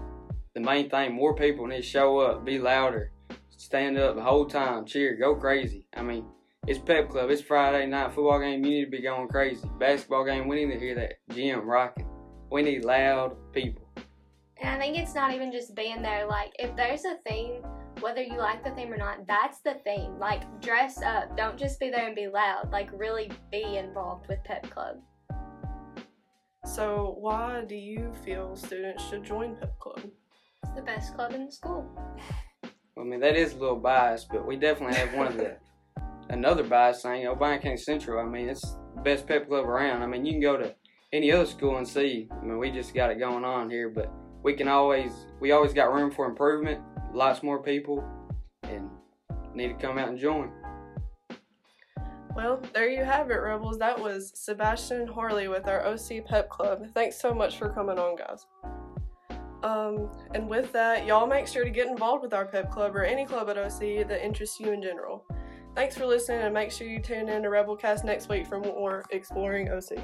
the 0.54 0.60
main 0.60 0.90
thing. 0.90 1.14
More 1.14 1.34
people 1.34 1.66
need 1.66 1.76
to 1.76 1.82
show 1.82 2.18
up, 2.18 2.44
be 2.44 2.58
louder, 2.58 3.12
stand 3.60 3.98
up 3.98 4.16
the 4.16 4.22
whole 4.22 4.46
time, 4.46 4.86
cheer, 4.86 5.14
go 5.16 5.34
crazy. 5.34 5.84
I 5.94 6.00
mean, 6.00 6.24
it's 6.66 6.78
Pep 6.78 7.10
Club. 7.10 7.28
It's 7.28 7.42
Friday 7.42 7.86
night 7.86 8.12
football 8.14 8.40
game. 8.40 8.64
You 8.64 8.70
need 8.70 8.84
to 8.86 8.90
be 8.90 9.02
going 9.02 9.28
crazy. 9.28 9.68
Basketball 9.78 10.24
game. 10.24 10.48
We 10.48 10.64
need 10.64 10.72
to 10.72 10.80
hear 10.80 10.94
that 10.94 11.12
gym 11.34 11.68
rocking. 11.68 12.08
We 12.50 12.62
need 12.62 12.86
loud 12.86 13.36
people. 13.52 13.86
And 14.62 14.70
I 14.70 14.78
think 14.78 14.96
it's 14.96 15.14
not 15.14 15.34
even 15.34 15.52
just 15.52 15.74
being 15.74 16.00
there. 16.00 16.26
Like, 16.26 16.52
if 16.58 16.74
there's 16.74 17.04
a 17.04 17.16
theme, 17.28 17.62
whether 18.00 18.22
you 18.22 18.38
like 18.38 18.64
the 18.64 18.70
theme 18.70 18.92
or 18.92 18.96
not, 18.96 19.26
that's 19.26 19.60
the 19.60 19.74
theme. 19.84 20.18
Like, 20.18 20.62
dress 20.62 21.02
up. 21.02 21.36
Don't 21.36 21.58
just 21.58 21.78
be 21.78 21.90
there 21.90 22.06
and 22.06 22.16
be 22.16 22.28
loud. 22.28 22.72
Like, 22.72 22.88
really 22.94 23.30
be 23.52 23.76
involved 23.76 24.26
with 24.28 24.42
Pep 24.44 24.70
Club. 24.70 24.96
So, 26.64 27.14
why 27.18 27.62
do 27.68 27.74
you 27.74 28.12
feel 28.24 28.56
students 28.56 29.06
should 29.08 29.22
join 29.22 29.56
Pep 29.56 29.78
Club? 29.78 30.00
It's 30.62 30.74
the 30.74 30.82
best 30.82 31.14
club 31.14 31.34
in 31.34 31.46
the 31.46 31.52
school. 31.52 31.86
I 33.00 33.04
mean, 33.04 33.20
that 33.20 33.36
is 33.36 33.54
a 33.54 33.58
little 33.58 33.76
biased, 33.76 34.28
but 34.28 34.46
we 34.46 34.56
definitely 34.56 34.96
have 34.96 35.14
one 35.14 35.26
of 35.28 35.36
the 35.36 35.56
another 36.28 36.62
bias 36.62 37.02
thing. 37.02 37.24
Obion 37.24 37.58
oh, 37.58 37.62
County 37.62 37.76
Central. 37.76 38.20
I 38.20 38.28
mean, 38.28 38.48
it's 38.48 38.76
the 38.94 39.02
best 39.02 39.26
pep 39.26 39.48
club 39.48 39.64
around. 39.64 40.02
I 40.02 40.06
mean, 40.06 40.24
you 40.24 40.32
can 40.32 40.40
go 40.40 40.56
to 40.56 40.74
any 41.12 41.32
other 41.32 41.46
school 41.46 41.78
and 41.78 41.86
see. 41.88 42.28
I 42.30 42.44
mean, 42.44 42.58
we 42.58 42.70
just 42.70 42.94
got 42.94 43.10
it 43.10 43.18
going 43.18 43.44
on 43.44 43.70
here, 43.70 43.88
but 43.88 44.12
we 44.42 44.54
can 44.54 44.68
always 44.68 45.12
we 45.40 45.52
always 45.52 45.72
got 45.72 45.92
room 45.92 46.10
for 46.10 46.26
improvement. 46.26 46.82
Lots 47.12 47.42
more 47.42 47.62
people, 47.62 48.04
and 48.62 48.88
need 49.54 49.68
to 49.68 49.74
come 49.74 49.98
out 49.98 50.08
and 50.08 50.18
join. 50.18 50.52
Well, 52.34 52.62
there 52.72 52.88
you 52.88 53.04
have 53.04 53.30
it, 53.30 53.34
Rebels. 53.34 53.78
That 53.78 54.00
was 54.00 54.30
Sebastian 54.34 55.08
Harley 55.08 55.48
with 55.48 55.66
our 55.66 55.84
OC 55.84 56.24
Pep 56.26 56.48
Club. 56.48 56.86
Thanks 56.94 57.20
so 57.20 57.34
much 57.34 57.58
for 57.58 57.70
coming 57.70 57.98
on, 57.98 58.16
guys. 58.16 58.46
Um, 59.62 60.10
and 60.34 60.48
with 60.48 60.72
that, 60.72 61.06
y'all 61.06 61.26
make 61.26 61.46
sure 61.46 61.64
to 61.64 61.70
get 61.70 61.86
involved 61.86 62.22
with 62.22 62.32
our 62.32 62.46
pep 62.46 62.70
club 62.70 62.96
or 62.96 63.04
any 63.04 63.26
club 63.26 63.50
at 63.50 63.58
OC 63.58 64.06
that 64.08 64.24
interests 64.24 64.58
you 64.58 64.72
in 64.72 64.82
general. 64.82 65.24
Thanks 65.74 65.96
for 65.96 66.06
listening, 66.06 66.40
and 66.40 66.52
make 66.52 66.72
sure 66.72 66.86
you 66.86 67.00
tune 67.00 67.28
in 67.28 67.42
to 67.42 67.48
Rebelcast 67.48 68.04
next 68.04 68.28
week 68.28 68.46
for 68.46 68.58
more 68.58 69.04
Exploring 69.10 69.70
OC. 69.70 69.98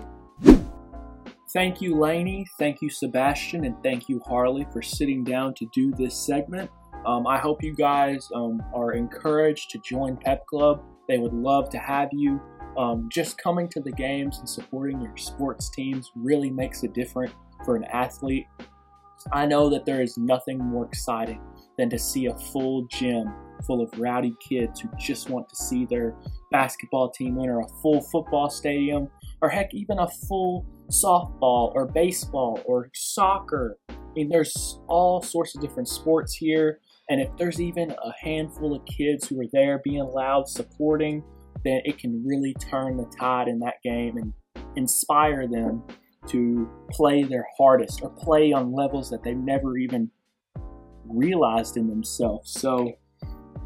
Thank 1.52 1.80
you, 1.80 1.98
Lainey. 1.98 2.46
Thank 2.58 2.82
you, 2.82 2.90
Sebastian, 2.90 3.64
and 3.64 3.74
thank 3.82 4.08
you, 4.08 4.20
Harley, 4.26 4.66
for 4.72 4.82
sitting 4.82 5.24
down 5.24 5.54
to 5.54 5.66
do 5.72 5.92
this 5.92 6.14
segment. 6.14 6.70
Um, 7.06 7.26
I 7.26 7.38
hope 7.38 7.62
you 7.62 7.74
guys 7.74 8.28
um, 8.34 8.62
are 8.74 8.92
encouraged 8.92 9.70
to 9.70 9.78
join 9.78 10.16
Pep 10.16 10.44
Club. 10.46 10.82
They 11.08 11.18
would 11.18 11.32
love 11.32 11.70
to 11.70 11.78
have 11.78 12.08
you. 12.12 12.40
Um, 12.76 13.08
just 13.10 13.38
coming 13.38 13.68
to 13.70 13.80
the 13.80 13.92
games 13.92 14.38
and 14.38 14.48
supporting 14.48 15.00
your 15.00 15.16
sports 15.16 15.70
teams 15.70 16.10
really 16.14 16.50
makes 16.50 16.82
a 16.82 16.88
difference 16.88 17.32
for 17.64 17.74
an 17.76 17.84
athlete. 17.84 18.46
I 19.32 19.46
know 19.46 19.68
that 19.70 19.84
there 19.84 20.02
is 20.02 20.16
nothing 20.16 20.58
more 20.58 20.86
exciting 20.86 21.40
than 21.78 21.90
to 21.90 21.98
see 21.98 22.26
a 22.26 22.36
full 22.36 22.86
gym 22.86 23.32
full 23.66 23.82
of 23.82 23.90
rowdy 23.98 24.34
kids 24.40 24.80
who 24.80 24.88
just 24.98 25.30
want 25.30 25.48
to 25.48 25.56
see 25.56 25.84
their 25.86 26.14
basketball 26.50 27.10
team 27.10 27.36
win, 27.36 27.48
or 27.48 27.60
a 27.60 27.68
full 27.82 28.00
football 28.00 28.50
stadium, 28.50 29.08
or 29.40 29.48
heck, 29.48 29.72
even 29.74 29.98
a 29.98 30.08
full 30.08 30.66
softball 30.90 31.72
or 31.74 31.86
baseball 31.86 32.60
or 32.64 32.90
soccer. 32.94 33.78
I 33.90 33.94
mean, 34.14 34.28
there's 34.28 34.78
all 34.88 35.22
sorts 35.22 35.54
of 35.54 35.60
different 35.60 35.88
sports 35.88 36.34
here. 36.34 36.80
And 37.08 37.20
if 37.20 37.28
there's 37.36 37.60
even 37.60 37.90
a 37.90 38.12
handful 38.20 38.74
of 38.74 38.84
kids 38.86 39.28
who 39.28 39.40
are 39.40 39.46
there 39.52 39.80
being 39.84 40.04
loud, 40.04 40.48
supporting, 40.48 41.22
then 41.64 41.80
it 41.84 41.98
can 41.98 42.24
really 42.24 42.54
turn 42.54 42.96
the 42.96 43.06
tide 43.18 43.48
in 43.48 43.58
that 43.60 43.74
game 43.82 44.16
and 44.16 44.32
inspire 44.76 45.46
them 45.46 45.82
to 46.28 46.68
play 46.90 47.22
their 47.22 47.46
hardest 47.58 48.00
or 48.02 48.10
play 48.10 48.52
on 48.52 48.72
levels 48.72 49.10
that 49.10 49.22
they've 49.22 49.36
never 49.36 49.76
even 49.76 50.10
realized 51.04 51.76
in 51.76 51.88
themselves. 51.88 52.52
So, 52.52 52.92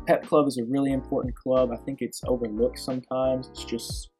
Pep 0.06 0.26
Club 0.26 0.48
is 0.48 0.58
a 0.58 0.64
really 0.64 0.92
important 0.92 1.34
club. 1.34 1.70
I 1.72 1.76
think 1.84 1.98
it's 2.00 2.20
overlooked 2.26 2.78
sometimes. 2.78 3.48
It's 3.48 3.64
just 3.64 4.10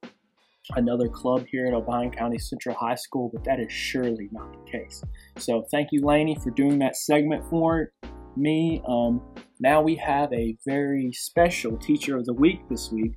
another 0.76 1.08
club 1.08 1.46
here 1.50 1.66
at 1.66 1.72
Obion 1.72 2.16
County 2.16 2.38
Central 2.38 2.74
High 2.74 2.94
School, 2.94 3.30
but 3.32 3.44
that 3.44 3.58
is 3.60 3.72
surely 3.72 4.28
not 4.30 4.52
the 4.52 4.70
case. 4.70 5.02
So, 5.38 5.64
thank 5.70 5.88
you, 5.92 6.04
Lainey, 6.04 6.36
for 6.36 6.50
doing 6.50 6.78
that 6.80 6.96
segment 6.96 7.44
for 7.50 7.92
me. 8.36 8.82
Um, 8.86 9.20
now 9.58 9.82
we 9.82 9.96
have 9.96 10.32
a 10.32 10.56
very 10.66 11.12
special 11.12 11.76
teacher 11.76 12.16
of 12.16 12.24
the 12.24 12.34
week 12.34 12.68
this 12.68 12.90
week. 12.90 13.12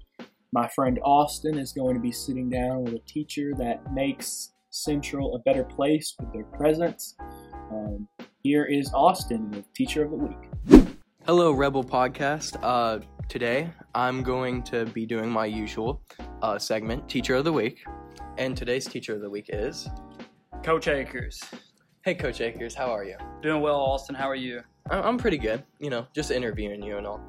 My 0.51 0.67
friend 0.67 0.99
Austin 1.03 1.57
is 1.57 1.71
going 1.71 1.95
to 1.95 2.01
be 2.01 2.11
sitting 2.11 2.49
down 2.49 2.83
with 2.83 2.93
a 2.93 2.99
teacher 3.07 3.53
that 3.57 3.93
makes 3.93 4.52
Central 4.83 5.35
a 5.35 5.39
better 5.39 5.63
place 5.63 6.15
with 6.19 6.33
their 6.33 6.45
presence. 6.45 7.15
Um, 7.71 8.07
here 8.41 8.65
is 8.65 8.91
Austin 8.91 9.51
with 9.51 9.71
Teacher 9.73 10.03
of 10.03 10.09
the 10.09 10.17
Week. 10.17 10.89
Hello, 11.27 11.51
Rebel 11.51 11.83
Podcast. 11.83 12.57
Uh, 12.63 12.99
today 13.29 13.69
I'm 13.93 14.23
going 14.23 14.63
to 14.63 14.85
be 14.87 15.05
doing 15.05 15.29
my 15.29 15.45
usual 15.45 16.01
uh, 16.41 16.57
segment, 16.57 17.07
Teacher 17.07 17.35
of 17.35 17.43
the 17.45 17.53
Week. 17.53 17.83
And 18.39 18.57
today's 18.57 18.85
Teacher 18.87 19.13
of 19.13 19.21
the 19.21 19.29
Week 19.29 19.45
is. 19.49 19.87
Coach 20.63 20.87
Akers. 20.87 21.39
Hey, 22.03 22.15
Coach 22.15 22.41
Akers, 22.41 22.73
how 22.73 22.87
are 22.91 23.03
you? 23.03 23.15
Doing 23.43 23.61
well, 23.61 23.79
Austin. 23.79 24.15
How 24.15 24.27
are 24.27 24.35
you? 24.35 24.61
I- 24.89 25.01
I'm 25.01 25.19
pretty 25.19 25.37
good, 25.37 25.63
you 25.77 25.91
know, 25.91 26.07
just 26.15 26.31
interviewing 26.31 26.81
you 26.81 26.97
and 26.97 27.05
all. 27.05 27.21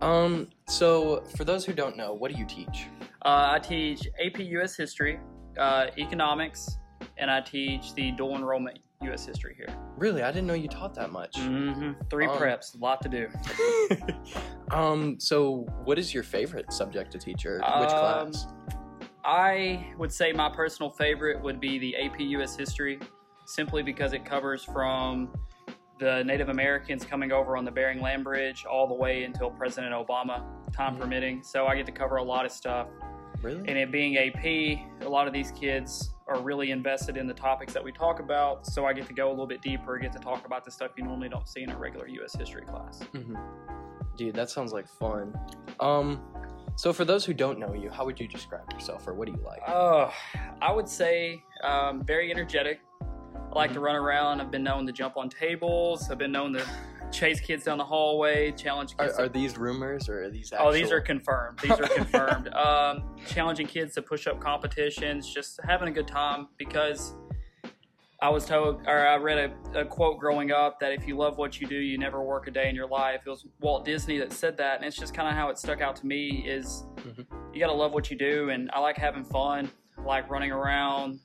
Um, 0.00 0.48
so, 0.68 1.22
for 1.36 1.44
those 1.44 1.66
who 1.66 1.74
don't 1.74 1.98
know, 1.98 2.14
what 2.14 2.32
do 2.32 2.38
you 2.38 2.46
teach? 2.46 2.86
Uh, 3.26 3.50
I 3.52 3.58
teach 3.58 4.08
AP 4.24 4.38
U.S. 4.38 4.74
History, 4.74 5.20
uh, 5.58 5.86
Economics, 5.98 6.78
and 7.16 7.30
I 7.30 7.40
teach 7.40 7.94
the 7.94 8.10
dual 8.12 8.36
enrollment 8.36 8.78
U.S. 9.02 9.24
History 9.24 9.54
here. 9.56 9.68
Really, 9.96 10.22
I 10.22 10.30
didn't 10.32 10.46
know 10.46 10.54
you 10.54 10.68
taught 10.68 10.94
that 10.94 11.10
much. 11.12 11.32
Mm-hmm. 11.34 11.92
Three 12.10 12.26
Um, 12.26 12.36
preps, 12.38 12.74
a 12.74 12.78
lot 12.78 13.00
to 13.02 13.08
do. 13.08 13.28
um, 14.70 15.18
so 15.20 15.66
what 15.84 15.98
is 15.98 16.12
your 16.12 16.22
favorite 16.22 16.72
subject 16.72 17.12
to 17.12 17.18
teach 17.18 17.46
or 17.46 17.54
which 17.58 17.64
Um, 17.90 18.30
class? 18.32 18.46
I 19.24 19.92
would 19.98 20.12
say 20.12 20.32
my 20.32 20.48
personal 20.48 20.90
favorite 20.90 21.40
would 21.42 21.60
be 21.60 21.78
the 21.78 21.96
AP 21.96 22.20
U.S. 22.20 22.56
History, 22.56 22.98
simply 23.46 23.82
because 23.82 24.12
it 24.12 24.24
covers 24.24 24.64
from 24.64 25.30
the 26.00 26.22
Native 26.24 26.48
Americans 26.48 27.04
coming 27.04 27.32
over 27.32 27.56
on 27.56 27.64
the 27.64 27.70
Bering 27.72 28.00
Land 28.00 28.24
Bridge 28.24 28.64
all 28.64 28.86
the 28.86 28.94
way 28.94 29.24
until 29.24 29.50
President 29.50 29.92
Obama, 29.92 30.44
time 30.72 30.96
Mhm. 30.96 31.00
permitting. 31.00 31.42
So 31.42 31.66
I 31.66 31.74
get 31.76 31.86
to 31.86 31.92
cover 31.92 32.16
a 32.16 32.22
lot 32.22 32.44
of 32.46 32.52
stuff. 32.52 32.86
Really? 33.42 33.60
And 33.68 33.78
it 33.78 33.92
being 33.92 34.16
AP, 34.16 34.44
a 35.06 35.08
lot 35.08 35.26
of 35.26 35.32
these 35.32 35.50
kids 35.52 36.14
are 36.26 36.40
really 36.40 36.70
invested 36.70 37.16
in 37.16 37.26
the 37.26 37.34
topics 37.34 37.72
that 37.72 37.82
we 37.82 37.92
talk 37.92 38.20
about. 38.20 38.66
So 38.66 38.84
I 38.84 38.92
get 38.92 39.06
to 39.06 39.14
go 39.14 39.28
a 39.28 39.30
little 39.30 39.46
bit 39.46 39.62
deeper, 39.62 39.98
get 39.98 40.12
to 40.12 40.18
talk 40.18 40.44
about 40.44 40.64
the 40.64 40.70
stuff 40.70 40.90
you 40.96 41.04
normally 41.04 41.28
don't 41.28 41.48
see 41.48 41.62
in 41.62 41.70
a 41.70 41.78
regular 41.78 42.06
U.S. 42.08 42.34
history 42.34 42.62
class. 42.62 43.00
hmm 43.12 43.34
Dude, 44.16 44.34
that 44.34 44.50
sounds 44.50 44.72
like 44.72 44.88
fun. 44.88 45.32
Um, 45.78 46.20
so 46.74 46.92
for 46.92 47.04
those 47.04 47.24
who 47.24 47.32
don't 47.32 47.58
know 47.58 47.72
you, 47.72 47.88
how 47.88 48.04
would 48.04 48.18
you 48.18 48.26
describe 48.26 48.72
yourself, 48.72 49.06
or 49.06 49.14
what 49.14 49.26
do 49.26 49.32
you 49.32 49.40
like? 49.44 49.60
Uh, 49.66 50.10
I 50.60 50.72
would 50.72 50.88
say 50.88 51.44
um, 51.62 52.04
very 52.04 52.30
energetic. 52.32 52.80
I 53.00 53.54
like 53.54 53.72
to 53.74 53.80
run 53.80 53.94
around. 53.94 54.40
I've 54.40 54.50
been 54.50 54.64
known 54.64 54.86
to 54.86 54.92
jump 54.92 55.16
on 55.16 55.28
tables. 55.28 56.10
I've 56.10 56.18
been 56.18 56.32
known 56.32 56.52
to 56.54 56.66
chase 57.12 57.40
kids 57.40 57.64
down 57.64 57.78
the 57.78 57.84
hallway, 57.84 58.52
challenge 58.52 58.94
Are, 58.98 59.08
to- 59.08 59.22
are 59.22 59.28
these 59.28 59.56
rumors 59.58 60.08
or 60.08 60.24
are 60.24 60.30
these 60.30 60.52
actual? 60.52 60.68
Oh, 60.68 60.72
these 60.72 60.90
are 60.92 61.00
confirmed. 61.00 61.58
These 61.60 61.72
are 61.72 61.88
confirmed. 61.96 62.48
um, 62.54 63.04
challenging 63.26 63.66
kids 63.66 63.94
to 63.94 64.02
push 64.02 64.26
up 64.26 64.40
competitions, 64.40 65.32
just 65.32 65.60
having 65.64 65.88
a 65.88 65.92
good 65.92 66.08
time 66.08 66.48
because 66.58 67.14
I 68.20 68.28
was 68.30 68.44
told, 68.46 68.80
or 68.86 69.06
I 69.06 69.16
read 69.16 69.52
a, 69.74 69.80
a 69.80 69.84
quote 69.84 70.18
growing 70.18 70.50
up 70.50 70.80
that 70.80 70.92
if 70.92 71.06
you 71.06 71.16
love 71.16 71.38
what 71.38 71.60
you 71.60 71.66
do, 71.68 71.76
you 71.76 71.98
never 71.98 72.22
work 72.22 72.48
a 72.48 72.50
day 72.50 72.68
in 72.68 72.74
your 72.74 72.88
life. 72.88 73.20
It 73.24 73.30
was 73.30 73.46
Walt 73.60 73.84
Disney 73.84 74.18
that 74.18 74.32
said 74.32 74.56
that, 74.56 74.76
and 74.78 74.84
it's 74.84 74.96
just 74.96 75.14
kind 75.14 75.28
of 75.28 75.34
how 75.34 75.50
it 75.50 75.58
stuck 75.58 75.80
out 75.80 75.94
to 75.96 76.06
me. 76.06 76.44
Is 76.46 76.84
Mhm. 76.96 77.24
you 77.52 77.60
got 77.60 77.68
to 77.68 77.72
love 77.74 77.92
what 77.92 78.10
you 78.10 78.18
do, 78.18 78.50
and 78.50 78.70
I 78.72 78.80
like 78.80 78.96
having 78.96 79.24
fun, 79.24 79.70
I 79.96 80.02
like 80.02 80.28
running 80.30 80.50
around, 80.50 81.20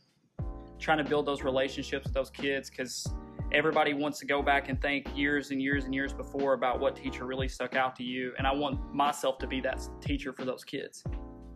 trying 0.78 1.00
to 1.00 1.04
build 1.04 1.26
those 1.26 1.42
relationships 1.42 2.04
with 2.04 2.14
those 2.14 2.30
kids 2.30 2.70
because 2.70 3.08
everybody 3.54 3.94
wants 3.94 4.20
to 4.20 4.26
go 4.26 4.42
back 4.42 4.70
and 4.70 4.82
think 4.82 5.08
years 5.16 5.52
and 5.52 5.62
years 5.62 5.86
and 5.86 5.94
years 5.94 6.12
before 6.14 6.54
about 6.54 6.80
what 6.80 6.96
teacher 6.96 7.26
really 7.26 7.48
stuck 7.48 7.76
out 7.76 7.96
to 7.96 8.04
you 8.04 8.34
and 8.38 8.48
i 8.48 8.54
want 8.54 8.94
myself 8.94 9.38
to 9.38 9.48
be 9.48 9.62
that 9.62 9.82
teacher 10.02 10.34
for 10.34 10.46
those 10.46 10.64
kids 10.64 11.04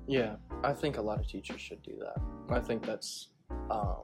Yeah, 0.08 0.38
I 0.64 0.72
think 0.74 0.98
a 0.98 1.02
lot 1.02 1.20
of 1.20 1.28
teachers 1.28 1.60
should 1.60 1.82
do 1.84 1.96
that. 2.00 2.18
I 2.50 2.62
think 2.62 2.86
that's 2.86 3.30
um, 3.70 4.04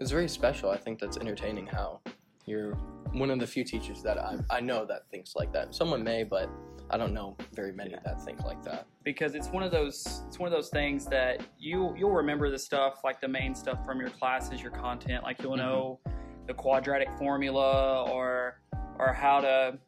it's 0.00 0.10
very 0.10 0.26
special. 0.28 0.70
I 0.70 0.76
think 0.76 0.98
that's 0.98 1.18
entertaining 1.18 1.68
how 1.68 2.00
you're 2.46 2.74
one 3.12 3.30
of 3.30 3.38
the 3.38 3.46
few 3.46 3.62
teachers 3.62 4.02
that 4.02 4.18
I 4.18 4.38
I 4.50 4.60
know 4.60 4.84
that 4.86 5.08
thinks 5.12 5.36
like 5.36 5.52
that. 5.52 5.72
Someone 5.72 6.02
may, 6.02 6.24
but 6.24 6.50
I 6.90 6.96
don't 6.96 7.14
know 7.14 7.36
very 7.54 7.72
many 7.72 7.94
that 8.04 8.20
think 8.24 8.42
like 8.42 8.60
that. 8.64 8.86
because 9.04 9.36
it's 9.36 9.48
one 9.50 9.62
of 9.62 9.70
those 9.70 10.22
it's 10.26 10.38
one 10.40 10.48
of 10.48 10.52
those 10.52 10.70
things 10.70 11.06
that 11.06 11.40
you 11.58 11.94
you'll 11.96 12.10
remember 12.10 12.50
the 12.50 12.58
stuff 12.58 13.04
like 13.04 13.20
the 13.20 13.28
main 13.28 13.54
stuff 13.54 13.78
from 13.86 14.00
your 14.00 14.10
classes 14.10 14.60
your 14.60 14.72
content 14.72 15.22
like 15.22 15.40
you'll 15.42 15.56
know 15.56 16.00
the 16.46 16.54
quadratic 16.54 17.08
formula 17.18 18.04
or 18.10 18.60
or 18.98 19.12
how 19.12 19.40
to 19.40 19.78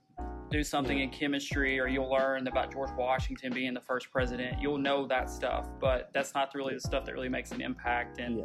do 0.51 0.63
something 0.63 1.01
in 1.01 1.09
chemistry 1.11 1.81
or 1.81 1.89
you'll 1.89 2.11
learn 2.11 2.47
about 2.47 2.73
George 2.73 2.91
Washington 2.97 3.53
being 3.53 3.73
the 3.73 3.81
first 3.81 4.11
president 4.11 4.61
you'll 4.61 4.79
know 4.79 5.07
that 5.07 5.31
stuff 5.31 5.69
but 5.81 6.11
that's 6.13 6.35
not 6.35 6.55
really 6.55 6.75
the 6.75 6.81
stuff 6.81 7.05
that 7.07 7.13
really 7.13 7.29
makes 7.29 7.53
an 7.53 7.61
impact 7.63 8.19
and 8.19 8.39
Yeah. 8.39 8.45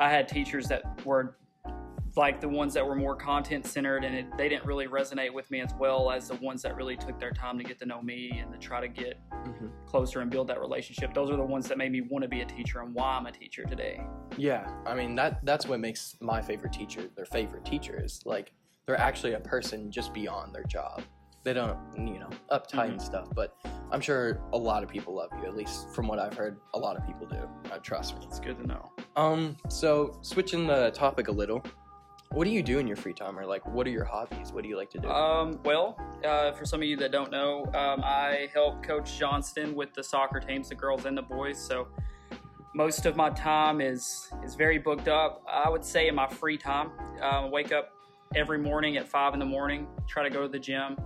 I 0.00 0.10
had 0.10 0.26
teachers 0.28 0.66
that 0.68 0.82
were 1.04 1.36
like 2.16 2.40
the 2.40 2.48
ones 2.48 2.74
that 2.74 2.86
were 2.86 2.94
more 2.94 3.16
content 3.16 3.66
centered 3.66 4.04
and 4.04 4.14
it, 4.14 4.26
they 4.36 4.48
didn't 4.48 4.66
really 4.66 4.86
resonate 4.86 5.32
with 5.32 5.50
me 5.50 5.60
as 5.60 5.72
well 5.78 6.10
as 6.10 6.28
the 6.28 6.34
ones 6.36 6.62
that 6.62 6.76
really 6.76 6.96
took 6.96 7.18
their 7.18 7.30
time 7.30 7.56
to 7.58 7.64
get 7.64 7.78
to 7.78 7.86
know 7.86 8.02
me 8.02 8.38
and 8.42 8.52
to 8.52 8.58
try 8.58 8.80
to 8.80 8.88
get 8.88 9.18
hmm 9.30 9.68
closer 9.86 10.20
and 10.20 10.30
build 10.30 10.48
that 10.48 10.58
relationship. 10.58 11.12
Those 11.12 11.30
are 11.30 11.36
the 11.36 11.42
ones 11.42 11.68
that 11.68 11.76
made 11.76 11.92
me 11.92 12.00
want 12.00 12.22
to 12.22 12.28
be 12.28 12.40
a 12.40 12.46
teacher 12.46 12.80
and 12.80 12.94
why 12.94 13.16
I'm 13.16 13.26
a 13.26 13.32
teacher 13.32 13.64
today. 13.64 14.00
Yeah, 14.38 14.66
I 14.86 14.94
mean 14.94 15.14
that 15.16 15.44
that's 15.44 15.66
what 15.66 15.80
makes 15.80 16.16
my 16.20 16.40
favorite 16.40 16.72
teacher 16.72 17.10
their 17.14 17.26
favorite 17.26 17.64
teacher 17.64 18.00
is 18.02 18.22
like 18.24 18.52
they're 18.86 18.98
actually 18.98 19.34
a 19.34 19.40
person 19.40 19.90
just 19.90 20.12
beyond 20.12 20.54
their 20.54 20.64
job. 20.64 21.02
They 21.44 21.52
don't, 21.52 21.78
you 21.96 22.20
know, 22.20 22.30
uptight 22.50 22.90
and 22.90 23.02
stuff. 23.02 23.28
But 23.34 23.56
I'm 23.90 24.00
sure 24.00 24.40
a 24.52 24.58
lot 24.58 24.82
of 24.82 24.88
people 24.88 25.14
love 25.14 25.30
you. 25.40 25.46
At 25.46 25.56
least 25.56 25.90
from 25.90 26.06
what 26.06 26.18
I've 26.18 26.34
heard, 26.34 26.58
a 26.74 26.78
lot 26.78 26.96
of 26.96 27.06
people 27.06 27.26
do. 27.26 27.48
Uh, 27.70 27.78
trust 27.78 28.16
me. 28.16 28.24
It's 28.26 28.38
good 28.38 28.58
to 28.58 28.66
know. 28.66 28.92
Um, 29.16 29.56
so 29.68 30.18
switching 30.22 30.66
the 30.66 30.90
topic 30.92 31.28
a 31.28 31.32
little, 31.32 31.64
what 32.32 32.44
do 32.44 32.50
you 32.50 32.62
do 32.62 32.78
in 32.78 32.86
your 32.86 32.96
free 32.96 33.12
time, 33.12 33.38
or 33.38 33.44
like, 33.44 33.64
what 33.66 33.86
are 33.86 33.90
your 33.90 34.04
hobbies? 34.04 34.52
What 34.52 34.62
do 34.62 34.68
you 34.68 34.76
like 34.76 34.90
to 34.90 34.98
do? 34.98 35.08
Um, 35.08 35.60
well, 35.64 35.98
uh, 36.24 36.52
for 36.52 36.64
some 36.64 36.80
of 36.80 36.86
you 36.86 36.96
that 36.96 37.12
don't 37.12 37.30
know, 37.30 37.64
um, 37.74 38.02
I 38.04 38.48
help 38.54 38.82
Coach 38.82 39.18
Johnston 39.18 39.74
with 39.74 39.92
the 39.94 40.02
soccer 40.02 40.40
teams, 40.40 40.68
the 40.68 40.74
girls 40.74 41.04
and 41.04 41.16
the 41.16 41.22
boys. 41.22 41.58
So 41.58 41.88
most 42.74 43.04
of 43.04 43.16
my 43.16 43.30
time 43.30 43.80
is 43.80 44.30
is 44.44 44.54
very 44.54 44.78
booked 44.78 45.08
up. 45.08 45.42
I 45.46 45.68
would 45.68 45.84
say 45.84 46.08
in 46.08 46.14
my 46.14 46.26
free 46.28 46.56
time, 46.56 46.90
uh, 47.20 47.48
wake 47.50 47.72
up 47.72 47.90
every 48.34 48.58
morning 48.58 48.96
at 48.96 49.06
five 49.08 49.34
in 49.34 49.40
the 49.40 49.46
morning, 49.46 49.86
try 50.08 50.22
to 50.22 50.30
go 50.30 50.42
to 50.42 50.48
the 50.48 50.58
gym. 50.58 50.96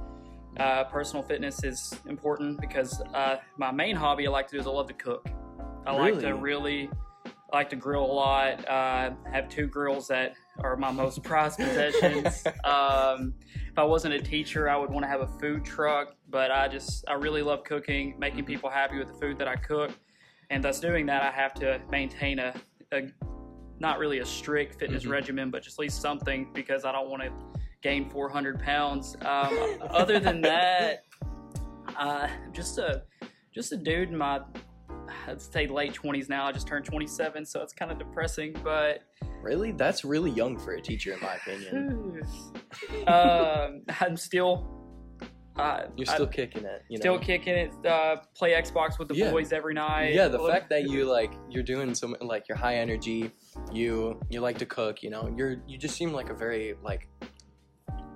Uh, 0.58 0.84
personal 0.84 1.22
fitness 1.22 1.64
is 1.64 1.92
important 2.08 2.58
because 2.60 3.02
uh, 3.12 3.36
my 3.58 3.70
main 3.70 3.94
hobby 3.94 4.26
I 4.26 4.30
like 4.30 4.46
to 4.48 4.54
do 4.56 4.60
is 4.60 4.66
I 4.66 4.70
love 4.70 4.86
to 4.86 4.94
cook. 4.94 5.28
I 5.86 5.92
like 5.92 6.18
to 6.20 6.28
Really? 6.28 6.40
really 6.40 6.90
I 7.52 7.56
like 7.58 7.70
to 7.70 7.76
grill 7.76 8.04
a 8.04 8.12
lot. 8.12 8.66
Uh, 8.68 9.10
have 9.30 9.48
two 9.48 9.66
grills 9.66 10.08
that 10.08 10.34
are 10.60 10.76
my 10.76 10.90
most 10.90 11.22
prized 11.22 11.58
possessions. 11.58 12.44
Um, 12.64 13.34
if 13.70 13.78
I 13.78 13.84
wasn't 13.84 14.14
a 14.14 14.20
teacher, 14.20 14.68
I 14.68 14.76
would 14.76 14.90
want 14.90 15.04
to 15.04 15.08
have 15.08 15.20
a 15.20 15.26
food 15.38 15.64
truck, 15.64 16.14
but 16.30 16.50
I 16.50 16.66
just 16.66 17.04
I 17.08 17.12
really 17.14 17.42
love 17.42 17.62
cooking, 17.62 18.16
making 18.18 18.44
people 18.44 18.68
happy 18.70 18.98
with 18.98 19.08
the 19.08 19.14
food 19.14 19.38
that 19.38 19.46
I 19.46 19.54
cook, 19.56 19.92
and 20.50 20.64
thus 20.64 20.80
doing 20.80 21.06
that, 21.06 21.22
I 21.22 21.30
have 21.30 21.54
to 21.54 21.80
maintain 21.90 22.38
a, 22.38 22.54
a 22.92 23.02
not 23.78 23.98
really 23.98 24.18
a 24.20 24.24
strict 24.24 24.78
fitness 24.80 25.04
Mhm. 25.04 25.10
regimen, 25.10 25.50
but 25.50 25.62
just 25.62 25.76
at 25.78 25.80
least 25.82 26.00
something 26.00 26.50
because 26.54 26.84
I 26.84 26.92
don't 26.92 27.08
want 27.10 27.22
to 27.22 27.30
gain 27.82 28.08
400 28.10 28.58
pounds. 28.60 29.14
Um, 29.24 29.56
other 29.90 30.18
than 30.18 30.40
that, 30.52 31.04
uh, 31.96 32.28
just 32.52 32.78
a 32.78 33.02
just 33.54 33.72
a 33.72 33.76
dude 33.76 34.08
in 34.08 34.16
my 34.16 34.40
I'd 35.28 35.40
say 35.40 35.66
late 35.68 35.92
20s 35.94 36.28
now. 36.28 36.46
I 36.46 36.52
just 36.52 36.66
turned 36.66 36.84
27, 36.84 37.44
so 37.46 37.62
it's 37.62 37.72
kind 37.72 37.92
of 37.92 37.98
depressing, 37.98 38.56
but 38.64 39.02
Really? 39.42 39.72
That's 39.72 40.04
really 40.04 40.30
young 40.30 40.58
for 40.58 40.72
a 40.74 40.80
teacher, 40.80 41.12
in 41.12 41.20
my 41.20 41.34
opinion. 41.34 42.20
um, 43.06 43.82
I'm 44.00 44.16
still. 44.16 44.72
Uh, 45.56 45.84
You're 45.96 46.06
I- 46.10 46.14
still 46.14 46.26
kicking 46.26 46.64
it. 46.64 46.82
You 46.90 46.98
know? 46.98 47.00
still 47.02 47.18
kicking 47.18 47.54
it. 47.54 47.86
Uh, 47.86 48.16
play 48.36 48.52
Xbox 48.52 48.98
with 48.98 49.08
the 49.08 49.14
Yeah. 49.14 49.30
boys 49.30 49.52
every 49.54 49.72
night. 49.72 50.12
yeah 50.12 50.28
the 50.28 50.36
Look- 50.36 50.50
fact 50.52 50.68
that 50.70 50.82
you 50.90 51.06
like 51.06 51.32
you're 51.48 51.62
doing 51.62 51.94
so 51.94 52.14
like 52.20 52.46
you're 52.46 52.58
high 52.58 52.76
energy 52.76 53.30
you 53.72 54.20
you 54.28 54.40
like 54.40 54.58
to 54.58 54.66
cook 54.66 55.02
you 55.02 55.08
know 55.08 55.32
you're 55.34 55.62
you 55.66 55.78
just 55.78 55.96
seem 55.96 56.12
like 56.12 56.28
a 56.28 56.34
very 56.34 56.74
like 56.82 57.08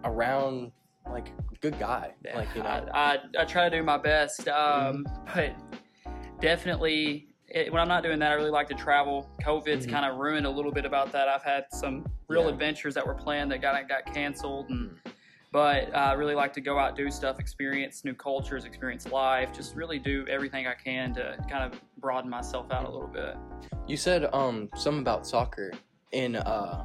around 0.05 0.71
like 1.11 1.33
good 1.63 1.79
guy 1.79 2.13
Yeah, 2.27 2.37
like 2.37 2.49
you 2.55 2.63
know 2.63 2.69
I, 2.69 3.15
I, 3.15 3.19
I 3.39 3.45
try 3.47 3.71
to 3.71 3.77
do 3.79 3.83
my 3.83 3.97
best, 3.97 4.47
um, 4.49 5.07
Mm-hmm. 5.07 5.35
but 5.35 6.41
definitely 6.43 7.29
it, 7.51 7.73
when 7.73 7.81
I'm 7.81 7.89
not 7.89 8.03
doing 8.03 8.19
that, 8.21 8.31
I 8.31 8.35
really 8.35 8.51
like 8.51 8.69
to 8.69 8.75
travel. 8.75 9.29
COVID's 9.43 9.87
Mhm. 9.87 9.91
kind 9.91 10.07
of 10.07 10.17
ruined 10.19 10.47
a 10.47 10.51
little 10.51 10.73
bit 10.73 10.85
about 10.85 11.11
that. 11.13 11.29
I've 11.29 11.43
had 11.43 11.67
some 11.73 12.07
real 12.29 12.45
Yeah. 12.45 12.51
adventures 12.51 12.95
that 12.95 13.07
were 13.07 13.15
planned 13.15 13.51
that 13.53 13.61
got 13.61 13.89
got 13.89 14.07
canceled, 14.07 14.71
and 14.71 14.91
Mm. 14.91 15.13
but 15.53 15.95
I 15.97 16.13
really 16.13 16.35
like 16.37 16.53
to 16.55 16.61
go 16.61 16.79
out, 16.79 16.95
do 16.97 17.11
stuff, 17.11 17.41
experience 17.41 18.05
new 18.05 18.15
cultures, 18.15 18.65
experience 18.65 19.11
life, 19.11 19.53
just 19.53 19.75
really 19.75 19.99
do 19.99 20.25
everything 20.29 20.67
I 20.69 20.75
can 20.75 21.13
to 21.15 21.37
kind 21.51 21.65
of 21.65 21.81
broaden 21.99 22.31
myself 22.31 22.71
out 22.71 22.85
a 22.87 22.91
little 22.91 23.09
bit. 23.09 23.37
you 23.87 23.97
said 23.97 24.33
um 24.33 24.69
something 24.77 25.01
about 25.03 25.27
soccer 25.27 25.73
in 26.13 26.37
uh 26.37 26.85